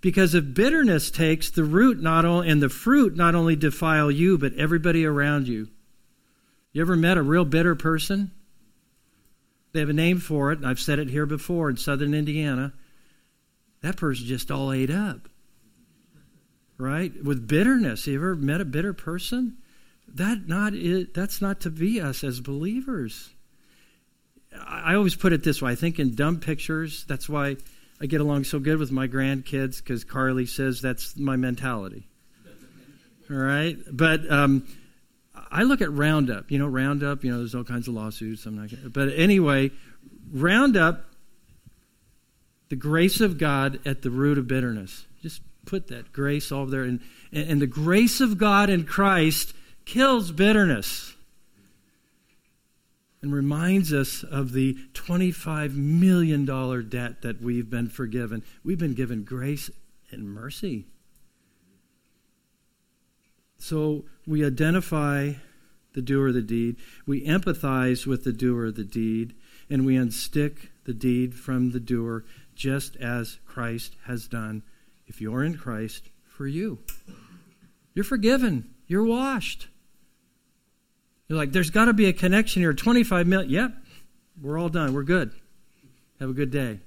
Because 0.00 0.34
if 0.34 0.54
bitterness 0.54 1.11
takes 1.11 1.50
the 1.50 1.64
root 1.64 2.00
not 2.00 2.24
only 2.24 2.48
and 2.48 2.62
the 2.62 2.68
fruit 2.68 3.16
not 3.16 3.34
only 3.34 3.56
defile 3.56 4.11
you, 4.11 4.38
but 4.38 4.54
everybody 4.54 5.04
around 5.04 5.48
you. 5.48 5.68
You 6.72 6.83
ever 6.83 6.96
met 6.96 7.16
a 7.16 7.22
real 7.22 7.44
bitter 7.44 7.74
person? 7.74 8.31
They 9.72 9.81
have 9.81 9.88
a 9.88 9.94
name 9.94 10.18
for 10.18 10.52
it, 10.52 10.59
and 10.59 10.66
I've 10.66 10.81
said 10.81 10.98
it 10.98 11.09
here 11.09 11.26
before 11.26 11.70
in 11.70 11.76
southern 11.76 12.14
Indiana. 12.14 12.72
That 13.83 13.96
person 13.96 14.26
just 14.26 14.50
all 14.50 14.72
ate 14.72 14.90
up. 14.90 15.28
Right? 16.78 17.12
With 17.22 17.46
bitterness. 17.46 18.07
You 18.07 18.16
ever 18.16 18.37
met 18.37 18.61
a 18.61 18.64
bitter 18.64 18.92
person? 18.92 19.59
That 20.14 20.48
not 20.48 20.74
it, 20.74 21.12
that's 21.12 21.42
not 21.42 21.61
to 21.61 21.70
be 21.70 22.00
us 22.00 22.24
as 22.24 22.40
believers. 22.40 23.31
I 24.66 24.94
always 24.94 25.14
put 25.14 25.33
it 25.33 25.44
this 25.44 25.61
way. 25.61 25.72
I 25.72 25.74
think 25.74 25.98
in 25.98 26.14
dumb 26.14 26.40
pictures, 26.40 27.04
that's 27.04 27.28
why 27.28 27.57
I 28.00 28.07
get 28.07 28.20
along 28.20 28.44
so 28.44 28.59
good 28.59 28.78
with 28.78 28.90
my 28.90 29.07
grandkids 29.07 29.78
because 29.78 30.04
Carly 30.04 30.46
says 30.46 30.81
that's 30.81 31.16
my 31.16 31.37
mentality. 31.37 32.07
All 33.31 33.37
right? 33.37 33.76
But 33.90 34.31
um, 34.31 34.66
I 35.50 35.62
look 35.62 35.80
at 35.80 35.92
Roundup. 35.92 36.50
You 36.50 36.58
know, 36.58 36.66
Roundup. 36.66 37.24
You 37.24 37.32
know, 37.32 37.38
there's 37.38 37.54
all 37.54 37.64
kinds 37.64 37.88
of 37.88 37.94
lawsuits. 37.94 38.46
I'm 38.46 38.56
not. 38.56 38.70
Gonna, 38.70 38.88
but 38.90 39.12
anyway, 39.14 39.70
Roundup. 40.32 41.04
The 42.68 42.76
grace 42.76 43.22
of 43.22 43.38
God 43.38 43.80
at 43.87 44.02
the 44.02 44.11
root 44.11 44.37
of 44.37 44.46
bitterness. 44.46 45.06
Just 45.22 45.40
put 45.64 45.88
that 45.88 46.12
grace 46.12 46.52
all 46.52 46.66
there, 46.66 46.82
and 46.82 47.00
and 47.32 47.62
the 47.62 47.66
grace 47.66 48.20
of 48.20 48.37
God 48.37 48.68
in 48.68 48.84
Christ 48.84 49.54
kills 49.84 50.32
bitterness 50.32 51.14
and 53.22 53.32
reminds 53.32 53.92
us 53.92 54.22
of 54.22 54.52
the 54.52 54.74
$25 54.92 55.74
million 55.74 56.44
debt 56.88 57.22
that 57.22 57.42
we've 57.42 57.68
been 57.68 57.88
forgiven. 57.88 58.44
We've 58.62 58.78
been 58.78 58.94
given 58.94 59.24
grace 59.24 59.70
and 60.11 60.28
mercy. 60.28 60.87
So 63.58 64.04
we 64.28 64.44
identify 64.44 65.32
the 65.94 66.02
doer 66.02 66.28
of 66.28 66.34
the 66.34 66.42
deed, 66.42 66.76
we 67.06 67.26
empathize 67.26 68.06
with 68.06 68.24
the 68.24 68.32
doer 68.32 68.66
of 68.66 68.76
the 68.76 68.84
deed, 68.84 69.34
and 69.70 69.86
we 69.86 69.94
unstick 69.94 70.68
the 70.84 70.92
deed 70.92 71.34
from 71.34 71.72
the 71.72 71.80
doer, 71.80 72.24
just 72.54 72.94
as 72.96 73.38
Christ 73.46 73.96
has 74.04 74.28
done. 74.28 74.62
If 75.06 75.20
you're 75.20 75.42
in 75.42 75.56
Christ, 75.56 76.10
for 76.38 76.46
you. 76.46 76.78
You're 77.94 78.04
forgiven. 78.04 78.70
You're 78.86 79.04
washed. 79.04 79.66
You're 81.26 81.36
like, 81.36 81.50
there's 81.50 81.70
got 81.70 81.86
to 81.86 81.92
be 81.92 82.06
a 82.06 82.12
connection 82.12 82.62
here. 82.62 82.72
25 82.72 83.26
million. 83.26 83.50
Yep, 83.50 83.72
we're 84.40 84.56
all 84.56 84.68
done. 84.68 84.94
We're 84.94 85.02
good. 85.02 85.32
Have 86.20 86.30
a 86.30 86.32
good 86.32 86.52
day. 86.52 86.78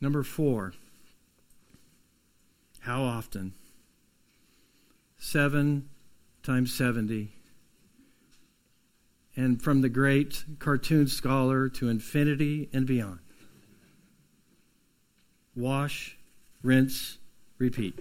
Number 0.00 0.22
four. 0.22 0.74
How 2.80 3.02
often? 3.02 3.54
Seven 5.18 5.88
times 6.42 6.72
70. 6.72 7.32
And 9.36 9.62
from 9.62 9.82
the 9.82 9.88
great 9.88 10.44
cartoon 10.58 11.06
scholar 11.06 11.68
to 11.70 11.88
infinity 11.88 12.68
and 12.72 12.86
beyond. 12.86 13.20
Wash, 15.54 16.16
rinse, 16.62 17.18
repeat. 17.58 17.98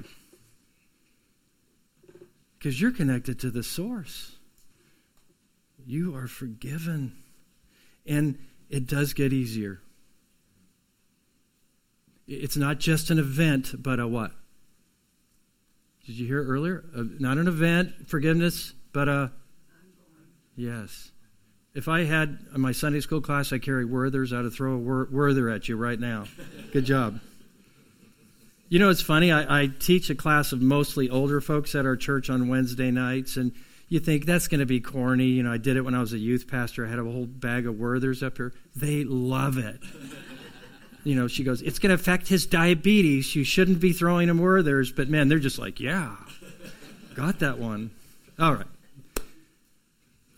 Because 2.57 2.79
you're 2.79 2.91
connected 2.91 3.39
to 3.39 3.51
the 3.51 3.63
source. 3.63 4.37
You 5.85 6.15
are 6.15 6.27
forgiven. 6.27 7.13
And 8.05 8.37
it 8.69 8.87
does 8.87 9.13
get 9.13 9.33
easier. 9.33 9.81
It's 12.27 12.57
not 12.57 12.79
just 12.79 13.09
an 13.09 13.19
event, 13.19 13.81
but 13.81 13.99
a 13.99 14.07
what? 14.07 14.31
Did 16.07 16.17
you 16.17 16.25
hear 16.25 16.41
earlier? 16.41 16.85
Uh, 16.95 17.03
not 17.19 17.37
an 17.37 17.49
event, 17.49 18.07
forgiveness, 18.07 18.73
but 18.93 19.09
a. 19.09 19.31
Yes. 20.55 21.11
If 21.75 21.89
I 21.89 22.05
had 22.05 22.39
my 22.55 22.71
Sunday 22.71 23.01
school 23.01 23.19
class, 23.19 23.51
I 23.51 23.59
carry 23.59 23.85
Werthers, 23.85 24.31
I'd 24.31 24.51
throw 24.53 24.75
a 24.75 24.77
Werther 24.77 25.49
at 25.49 25.67
you 25.67 25.75
right 25.75 25.99
now. 25.99 26.23
Good 26.71 26.85
job. 26.85 27.19
You 28.69 28.79
know, 28.79 28.89
it's 28.89 29.01
funny. 29.01 29.33
I, 29.33 29.63
I, 29.63 29.67
teach 29.67 30.09
a 30.09 30.15
class 30.15 30.53
of 30.53 30.61
mostly 30.61 31.09
older 31.09 31.39
folks 31.39 31.75
at 31.75 31.85
our 31.85 31.95
church 31.95 32.29
on 32.29 32.47
Wednesday 32.47 32.89
nights, 32.89 33.37
and 33.37 33.53
you 33.89 33.99
think 33.99 34.25
that's 34.25 34.47
going 34.47 34.59
to 34.61 34.65
be 34.65 34.79
corny. 34.79 35.25
You 35.25 35.43
know, 35.43 35.51
I 35.51 35.57
did 35.57 35.77
it 35.77 35.81
when 35.81 35.93
I 35.93 35.99
was 35.99 36.13
a 36.13 36.17
youth 36.17 36.47
pastor. 36.47 36.85
I 36.85 36.89
had 36.89 36.99
a 36.99 37.03
whole 37.03 37.25
bag 37.25 37.67
of 37.67 37.75
Werthers 37.75 38.25
up 38.25 38.37
here. 38.37 38.53
They 38.75 39.03
love 39.03 39.57
it. 39.57 39.79
You 41.07 41.15
know, 41.15 41.27
she 41.27 41.43
goes, 41.43 41.61
It's 41.61 41.79
going 41.79 41.89
to 41.89 41.95
affect 41.95 42.27
his 42.27 42.45
diabetes. 42.45 43.35
You 43.35 43.43
shouldn't 43.43 43.79
be 43.79 43.93
throwing 43.93 44.29
him 44.29 44.39
Werthers. 44.39 44.95
But 44.95 45.09
man, 45.09 45.27
they're 45.27 45.39
just 45.39 45.59
like, 45.59 45.79
Yeah, 45.79 46.15
got 47.15 47.39
that 47.39 47.57
one. 47.57 47.91
All 48.39 48.53
right. 48.53 48.67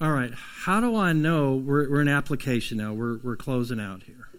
All 0.01 0.11
right. 0.11 0.31
How 0.33 0.79
do 0.79 0.95
I 0.95 1.11
know 1.11 1.55
we're, 1.55 1.89
we're 1.89 2.01
in 2.01 2.07
application 2.07 2.77
now? 2.77 2.93
We're, 2.93 3.17
we're 3.17 3.35
closing 3.35 3.79
out 3.79 4.03
here. 4.03 4.29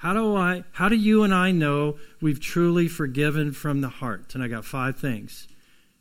How 0.00 0.14
do 0.14 0.34
I 0.34 0.64
how 0.72 0.88
do 0.88 0.96
you 0.96 1.24
and 1.24 1.34
I 1.34 1.50
know 1.50 1.98
we've 2.22 2.40
truly 2.40 2.88
forgiven 2.88 3.52
from 3.52 3.82
the 3.82 3.90
heart? 3.90 4.34
And 4.34 4.42
I 4.42 4.48
got 4.48 4.64
five 4.64 4.96
things. 4.98 5.46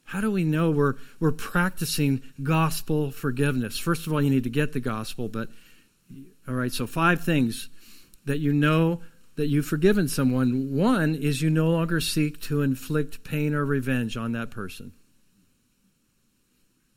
How 0.06 0.22
do 0.22 0.32
we 0.32 0.46
know 0.46 0.72
we're 0.72 0.96
we're 1.20 1.34
practicing 1.34 2.22
gospel 2.42 3.12
forgiveness? 3.12 3.78
First 3.78 4.08
of 4.08 4.14
all, 4.14 4.22
you 4.22 4.30
need 4.30 4.46
to 4.46 4.50
get 4.50 4.72
the 4.72 4.80
gospel, 4.80 5.28
but 5.28 5.50
all 6.48 6.54
right, 6.54 6.72
so 6.72 6.88
five 6.88 7.26
things 7.26 7.68
that 8.24 8.40
you 8.40 8.54
know 8.54 9.02
that 9.40 9.48
you've 9.48 9.66
forgiven 9.66 10.10
someone. 10.10 10.76
One 10.76 11.16
is 11.16 11.42
you 11.42 11.50
no 11.50 11.70
longer 11.70 12.02
seek 12.02 12.42
to 12.42 12.62
inflict 12.62 13.24
pain 13.24 13.54
or 13.54 13.64
revenge 13.64 14.18
on 14.18 14.34
that 14.34 14.52
person. 14.52 14.92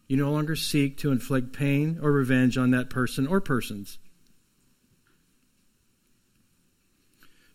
You 0.09 0.16
no 0.16 0.33
longer 0.33 0.57
seek 0.57 0.98
to 0.98 1.12
inflict 1.12 1.52
pain 1.52 2.00
or 2.02 2.11
revenge 2.11 2.59
on 2.59 2.72
that 2.72 2.90
person 2.90 3.28
or 3.28 3.40
persons. 3.40 4.00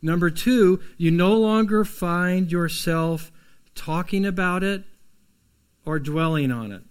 Number 0.02 0.30
two, 0.30 0.80
you 0.96 1.12
no 1.12 1.34
longer 1.34 1.84
find 1.84 2.50
yourself 2.50 3.30
talking 3.76 4.26
about 4.26 4.64
it 4.64 4.86
or 5.84 6.00
dwelling 6.00 6.50
on 6.50 6.72
it. 6.72 6.84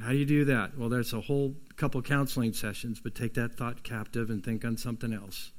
How 0.00 0.10
do 0.10 0.18
you 0.18 0.26
do 0.26 0.44
that? 0.44 0.76
Well, 0.76 0.90
there's 0.90 1.14
a 1.14 1.22
whole 1.22 1.54
couple 1.76 2.00
counseling 2.02 2.52
sessions, 2.52 3.00
but 3.00 3.14
take 3.14 3.34
that 3.34 3.54
thought 3.56 3.82
captive 3.82 4.30
and 4.30 4.44
think 4.44 4.64
on 4.64 4.76
something 4.76 5.12
else. 5.12 5.52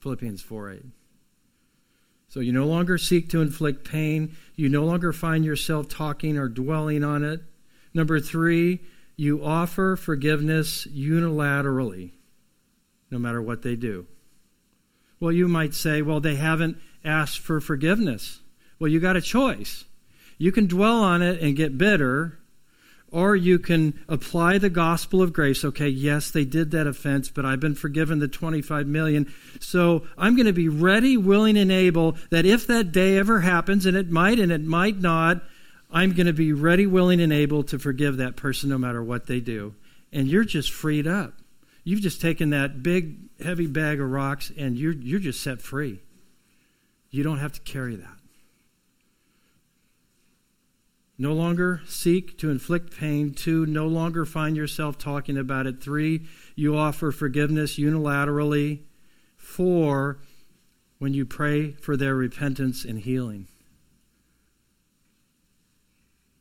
Philippians 0.00 0.42
4 0.42 0.72
8. 0.72 0.82
So 2.28 2.40
you 2.40 2.52
no 2.52 2.66
longer 2.66 2.98
seek 2.98 3.30
to 3.30 3.40
inflict 3.40 3.88
pain. 3.88 4.36
You 4.54 4.68
no 4.68 4.84
longer 4.84 5.12
find 5.12 5.44
yourself 5.44 5.88
talking 5.88 6.36
or 6.36 6.48
dwelling 6.48 7.02
on 7.02 7.24
it. 7.24 7.40
Number 7.94 8.20
three, 8.20 8.80
you 9.16 9.42
offer 9.42 9.96
forgiveness 9.96 10.86
unilaterally, 10.86 12.12
no 13.10 13.18
matter 13.18 13.42
what 13.42 13.62
they 13.62 13.76
do. 13.76 14.06
Well, 15.18 15.32
you 15.32 15.48
might 15.48 15.74
say, 15.74 16.02
well, 16.02 16.20
they 16.20 16.36
haven't 16.36 16.78
asked 17.04 17.40
for 17.40 17.60
forgiveness. 17.60 18.40
Well, 18.78 18.90
you 18.90 19.00
got 19.00 19.16
a 19.16 19.20
choice. 19.20 19.84
You 20.36 20.52
can 20.52 20.66
dwell 20.66 21.02
on 21.02 21.22
it 21.22 21.40
and 21.40 21.56
get 21.56 21.78
bitter, 21.78 22.38
or 23.10 23.34
you 23.34 23.58
can 23.58 23.98
apply 24.08 24.58
the 24.58 24.68
gospel 24.68 25.22
of 25.22 25.32
grace. 25.32 25.64
Okay, 25.64 25.88
yes, 25.88 26.30
they 26.30 26.44
did 26.44 26.70
that 26.72 26.86
offense, 26.86 27.30
but 27.30 27.44
I've 27.44 27.60
been 27.60 27.74
forgiven 27.74 28.18
the 28.18 28.28
25 28.28 28.86
million. 28.86 29.32
So 29.60 30.06
I'm 30.16 30.36
going 30.36 30.46
to 30.46 30.52
be 30.52 30.68
ready, 30.68 31.16
willing, 31.16 31.56
and 31.56 31.72
able 31.72 32.16
that 32.30 32.44
if 32.44 32.66
that 32.66 32.92
day 32.92 33.16
ever 33.16 33.40
happens, 33.40 33.86
and 33.86 33.96
it 33.96 34.10
might 34.10 34.38
and 34.38 34.52
it 34.52 34.62
might 34.62 35.00
not, 35.00 35.42
I'm 35.90 36.12
going 36.12 36.26
to 36.26 36.32
be 36.32 36.52
ready, 36.52 36.86
willing, 36.86 37.20
and 37.20 37.32
able 37.32 37.62
to 37.64 37.78
forgive 37.78 38.18
that 38.18 38.36
person 38.36 38.68
no 38.68 38.78
matter 38.78 39.02
what 39.02 39.26
they 39.26 39.40
do. 39.40 39.74
And 40.12 40.28
you're 40.28 40.44
just 40.44 40.70
freed 40.70 41.06
up. 41.06 41.34
You've 41.84 42.02
just 42.02 42.20
taken 42.20 42.50
that 42.50 42.82
big, 42.82 43.16
heavy 43.42 43.66
bag 43.66 44.00
of 44.00 44.10
rocks 44.10 44.52
and 44.58 44.76
you're, 44.76 44.92
you're 44.92 45.20
just 45.20 45.42
set 45.42 45.62
free. 45.62 46.00
You 47.10 47.22
don't 47.22 47.38
have 47.38 47.52
to 47.52 47.60
carry 47.60 47.96
that. 47.96 48.17
No 51.20 51.32
longer 51.32 51.82
seek 51.84 52.38
to 52.38 52.50
inflict 52.50 52.96
pain. 52.96 53.34
Two, 53.34 53.66
no 53.66 53.88
longer 53.88 54.24
find 54.24 54.56
yourself 54.56 54.96
talking 54.96 55.36
about 55.36 55.66
it. 55.66 55.82
Three, 55.82 56.28
you 56.54 56.76
offer 56.76 57.10
forgiveness 57.10 57.76
unilaterally. 57.76 58.82
Four, 59.36 60.20
when 60.98 61.14
you 61.14 61.26
pray 61.26 61.72
for 61.72 61.96
their 61.96 62.14
repentance 62.14 62.84
and 62.84 63.00
healing. 63.00 63.48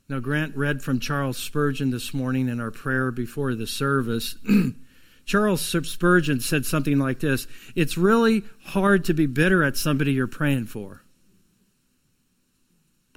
Now, 0.10 0.20
Grant 0.20 0.56
read 0.56 0.84
from 0.84 1.00
Charles 1.00 1.38
Spurgeon 1.38 1.90
this 1.90 2.14
morning 2.14 2.48
in 2.48 2.62
our 2.62 2.72
prayer 2.72 3.12
before 3.12 3.56
the 3.56 3.68
service. 3.68 4.36
Charles 5.26 5.62
Spurgeon 5.62 6.40
said 6.40 6.66
something 6.66 6.98
like 7.00 7.20
this 7.20 7.48
It's 7.76 7.98
really 7.98 8.44
hard 8.64 9.06
to 9.06 9.14
be 9.14 9.26
bitter 9.26 9.64
at 9.64 9.76
somebody 9.76 10.14
you're 10.14 10.28
praying 10.28 10.68
for. 10.68 11.02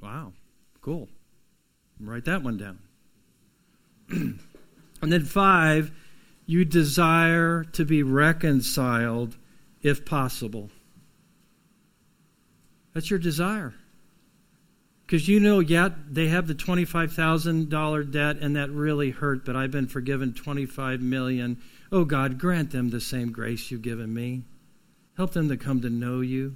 Wow, 0.01 0.33
cool. 0.81 1.07
Write 2.01 2.25
that 2.25 2.43
one 2.43 2.57
down. 2.57 2.79
and 4.09 5.11
then 5.11 5.23
five, 5.23 5.91
you 6.45 6.65
desire 6.65 7.63
to 7.63 7.85
be 7.85 8.03
reconciled 8.03 9.37
if 9.81 10.05
possible. 10.05 10.69
That's 12.93 13.09
your 13.09 13.19
desire. 13.19 13.73
Because 15.05 15.27
you 15.27 15.39
know, 15.39 15.59
yeah, 15.59 15.89
they 16.09 16.29
have 16.29 16.47
the 16.47 16.55
$25,000 16.55 18.11
debt 18.11 18.37
and 18.37 18.55
that 18.55 18.69
really 18.69 19.11
hurt, 19.11 19.45
but 19.45 19.55
I've 19.55 19.71
been 19.71 19.87
forgiven 19.87 20.33
25 20.33 21.01
million. 21.01 21.61
Oh 21.91 22.05
God, 22.05 22.39
grant 22.39 22.71
them 22.71 22.89
the 22.89 23.01
same 23.01 23.31
grace 23.31 23.69
you've 23.69 23.81
given 23.81 24.13
me. 24.13 24.43
Help 25.17 25.33
them 25.33 25.49
to 25.49 25.57
come 25.57 25.81
to 25.81 25.89
know 25.89 26.21
you. 26.21 26.55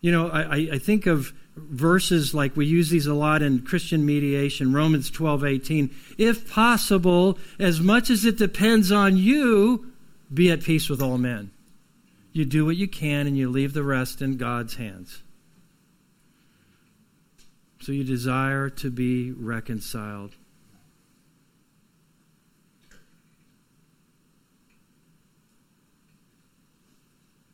You 0.00 0.12
know, 0.12 0.28
I, 0.28 0.68
I 0.72 0.78
think 0.78 1.06
of 1.06 1.32
verses 1.56 2.34
like 2.34 2.56
we 2.56 2.66
use 2.66 2.88
these 2.88 3.06
a 3.06 3.14
lot 3.14 3.42
in 3.42 3.62
Christian 3.62 4.06
mediation, 4.06 4.72
Romans 4.72 5.10
12, 5.10 5.44
18. 5.44 5.90
If 6.16 6.50
possible, 6.50 7.38
as 7.58 7.80
much 7.80 8.08
as 8.08 8.24
it 8.24 8.38
depends 8.38 8.90
on 8.90 9.16
you, 9.16 9.92
be 10.32 10.50
at 10.50 10.62
peace 10.62 10.88
with 10.88 11.02
all 11.02 11.18
men. 11.18 11.50
You 12.32 12.44
do 12.44 12.64
what 12.64 12.76
you 12.76 12.88
can 12.88 13.26
and 13.26 13.36
you 13.36 13.50
leave 13.50 13.72
the 13.72 13.82
rest 13.82 14.22
in 14.22 14.36
God's 14.36 14.76
hands. 14.76 15.22
So 17.80 17.92
you 17.92 18.04
desire 18.04 18.68
to 18.70 18.90
be 18.90 19.32
reconciled. 19.32 20.34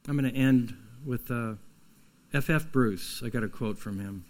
I'm 0.08 0.16
going 0.16 0.30
to 0.32 0.38
end 0.38 0.76
with 1.04 1.30
uh, 1.30 1.54
F.F. 2.36 2.50
F. 2.50 2.72
Bruce. 2.72 3.22
I 3.24 3.30
got 3.30 3.42
a 3.42 3.48
quote 3.48 3.78
from 3.78 3.98
him. 3.98 4.24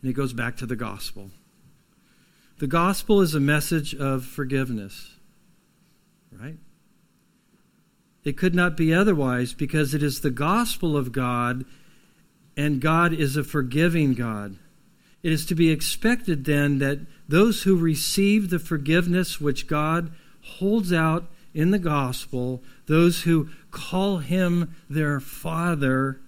And 0.00 0.10
it 0.10 0.14
goes 0.14 0.32
back 0.32 0.56
to 0.58 0.66
the 0.66 0.76
gospel. 0.76 1.30
The 2.58 2.68
gospel 2.68 3.20
is 3.20 3.34
a 3.34 3.40
message 3.40 3.94
of 3.94 4.24
forgiveness, 4.24 5.16
right? 6.30 6.56
It 8.22 8.36
could 8.36 8.54
not 8.54 8.76
be 8.76 8.94
otherwise 8.94 9.52
because 9.52 9.94
it 9.94 10.02
is 10.02 10.20
the 10.20 10.30
gospel 10.30 10.96
of 10.96 11.10
God, 11.10 11.64
and 12.56 12.80
God 12.80 13.12
is 13.12 13.36
a 13.36 13.42
forgiving 13.42 14.14
God. 14.14 14.56
it 15.22 15.32
is 15.32 15.46
to 15.46 15.54
be 15.54 15.70
expected 15.70 16.44
then 16.44 16.78
that 16.78 17.00
those 17.28 17.62
who 17.62 17.76
receive 17.76 18.50
the 18.50 18.58
forgiveness 18.58 19.40
which 19.40 19.66
God 19.66 20.12
holds 20.42 20.92
out 20.92 21.30
in 21.54 21.70
the 21.70 21.78
gospel, 21.78 22.62
those 22.86 23.22
who 23.22 23.48
call 23.70 24.18
him 24.18 24.74
their 24.88 25.20
Father, 25.20 26.20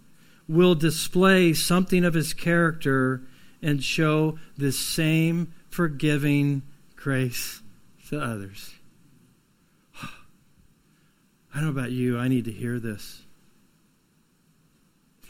will 0.49 0.75
display 0.75 1.53
something 1.53 2.05
of 2.05 2.15
his 2.15 2.35
character 2.35 3.23
and 3.63 3.83
show 3.83 4.39
the 4.59 4.73
same 4.73 5.53
forgiving 5.71 6.63
grace 6.97 7.63
to 8.09 8.21
others. 8.21 8.75
I 10.03 10.09
don't 11.55 11.65
know 11.65 11.71
about 11.71 11.91
you, 11.91 12.19
I 12.19 12.29
need 12.29 12.45
to 12.45 12.53
hear 12.53 12.79
this. 12.79 13.23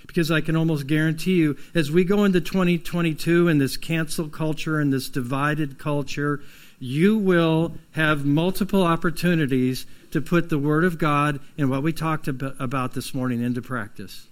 Because 0.07 0.31
I 0.31 0.43
can 0.43 0.55
almost 0.55 0.87
guarantee 0.87 1.37
you, 1.37 1.57
as 1.75 1.91
we 1.91 2.05
go 2.05 2.25
into 2.25 2.41
2022 2.41 3.49
in 3.49 3.59
this 3.59 3.77
cancel 3.77 4.29
culture 4.29 4.79
and 4.79 4.93
this 4.93 5.09
divided 5.09 5.79
culture, 5.79 6.43
you 6.79 7.17
will 7.17 7.75
have 7.93 8.27
multiple 8.27 8.83
opportunities 8.83 9.87
to 10.11 10.21
put 10.21 10.51
the 10.51 10.59
Word 10.59 10.85
of 10.85 10.99
God 10.99 11.41
and 11.57 11.71
what 11.71 11.83
we 11.83 11.93
talked 11.93 12.29
about 12.29 12.93
this 12.93 13.15
morning 13.15 13.43
into 13.43 13.63
practice. 13.63 14.29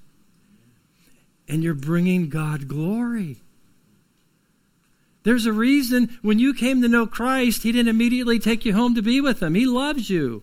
And 1.49 1.63
you're 1.63 1.75
bringing 1.75 2.29
God 2.29 2.69
glory. 2.69 3.39
There's 5.25 5.47
a 5.47 5.53
reason 5.53 6.19
when 6.23 6.39
you 6.39 6.53
came 6.55 6.83
to 6.83 6.89
know 6.89 7.07
Christ, 7.07 7.63
He 7.63 7.73
didn't 7.73 7.89
immediately 7.89 8.39
take 8.39 8.65
you 8.65 8.75
home 8.75 8.95
to 8.95 9.03
be 9.03 9.21
with 9.21 9.43
Him. 9.43 9.55
He 9.55 9.67
loves 9.67 10.11
you. 10.11 10.43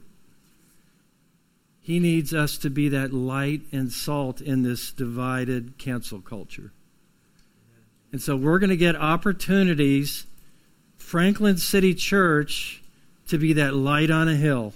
He 1.81 1.99
needs 1.99 2.33
us 2.33 2.57
to 2.59 2.69
be 2.69 2.89
that 2.89 3.13
light 3.13 3.61
and 3.71 3.91
salt 3.91 4.41
in 4.41 4.63
this 4.63 4.91
divided 4.91 5.77
cancel 5.77 6.21
culture. 6.21 6.71
And 8.11 8.21
so 8.21 8.35
we're 8.35 8.59
going 8.59 8.69
to 8.69 8.77
get 8.77 8.95
opportunities, 8.95 10.25
Franklin 10.97 11.57
City 11.57 11.93
Church, 11.93 12.81
to 13.27 13.37
be 13.37 13.53
that 13.53 13.73
light 13.73 14.11
on 14.11 14.27
a 14.27 14.35
hill. 14.35 14.73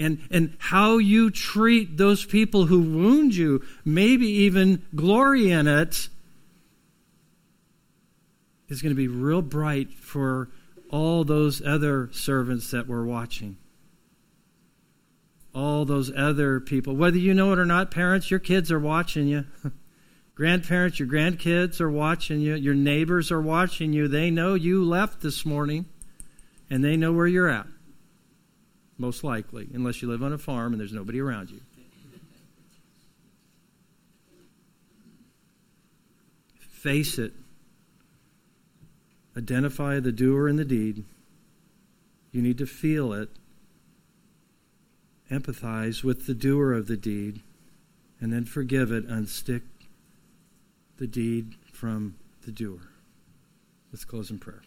And, 0.00 0.18
and 0.30 0.56
how 0.58 0.96
you 0.96 1.30
treat 1.30 1.98
those 1.98 2.24
people 2.24 2.64
who 2.66 2.80
wound 2.80 3.34
you, 3.36 3.62
maybe 3.84 4.26
even 4.26 4.82
glory 4.94 5.50
in 5.50 5.68
it, 5.68 6.08
is 8.70 8.80
going 8.80 8.92
to 8.92 8.96
be 8.96 9.08
real 9.08 9.42
bright 9.42 9.92
for 9.92 10.48
all 10.88 11.22
those 11.24 11.60
other 11.64 12.08
servants 12.12 12.70
that 12.70 12.88
were 12.88 13.04
watching. 13.04 13.58
All 15.54 15.84
those 15.84 16.10
other 16.16 16.60
people. 16.60 16.96
Whether 16.96 17.18
you 17.18 17.34
know 17.34 17.52
it 17.52 17.58
or 17.58 17.66
not, 17.66 17.90
parents, 17.90 18.30
your 18.30 18.40
kids 18.40 18.72
are 18.72 18.80
watching 18.80 19.28
you. 19.28 19.44
Grandparents, 20.34 20.98
your 20.98 21.08
grandkids 21.08 21.78
are 21.82 21.90
watching 21.90 22.40
you. 22.40 22.54
Your 22.54 22.72
neighbors 22.72 23.30
are 23.30 23.42
watching 23.42 23.92
you. 23.92 24.08
They 24.08 24.30
know 24.30 24.54
you 24.54 24.82
left 24.82 25.20
this 25.20 25.44
morning, 25.44 25.84
and 26.70 26.82
they 26.82 26.96
know 26.96 27.12
where 27.12 27.26
you're 27.26 27.50
at. 27.50 27.66
Most 29.00 29.24
likely, 29.24 29.66
unless 29.72 30.02
you 30.02 30.08
live 30.08 30.22
on 30.22 30.34
a 30.34 30.36
farm 30.36 30.74
and 30.74 30.80
there's 30.80 30.92
nobody 30.92 31.20
around 31.20 31.48
you. 31.48 31.62
Face 36.58 37.16
it. 37.16 37.32
Identify 39.34 40.00
the 40.00 40.12
doer 40.12 40.48
and 40.48 40.58
the 40.58 40.66
deed. 40.66 41.06
You 42.30 42.42
need 42.42 42.58
to 42.58 42.66
feel 42.66 43.14
it. 43.14 43.30
Empathize 45.30 46.04
with 46.04 46.26
the 46.26 46.34
doer 46.34 46.74
of 46.74 46.86
the 46.86 46.98
deed. 46.98 47.40
And 48.20 48.30
then 48.30 48.44
forgive 48.44 48.92
it. 48.92 49.08
Unstick 49.08 49.62
the 50.98 51.06
deed 51.06 51.54
from 51.72 52.16
the 52.44 52.52
doer. 52.52 52.90
Let's 53.92 54.04
close 54.04 54.30
in 54.30 54.38
prayer. 54.38 54.60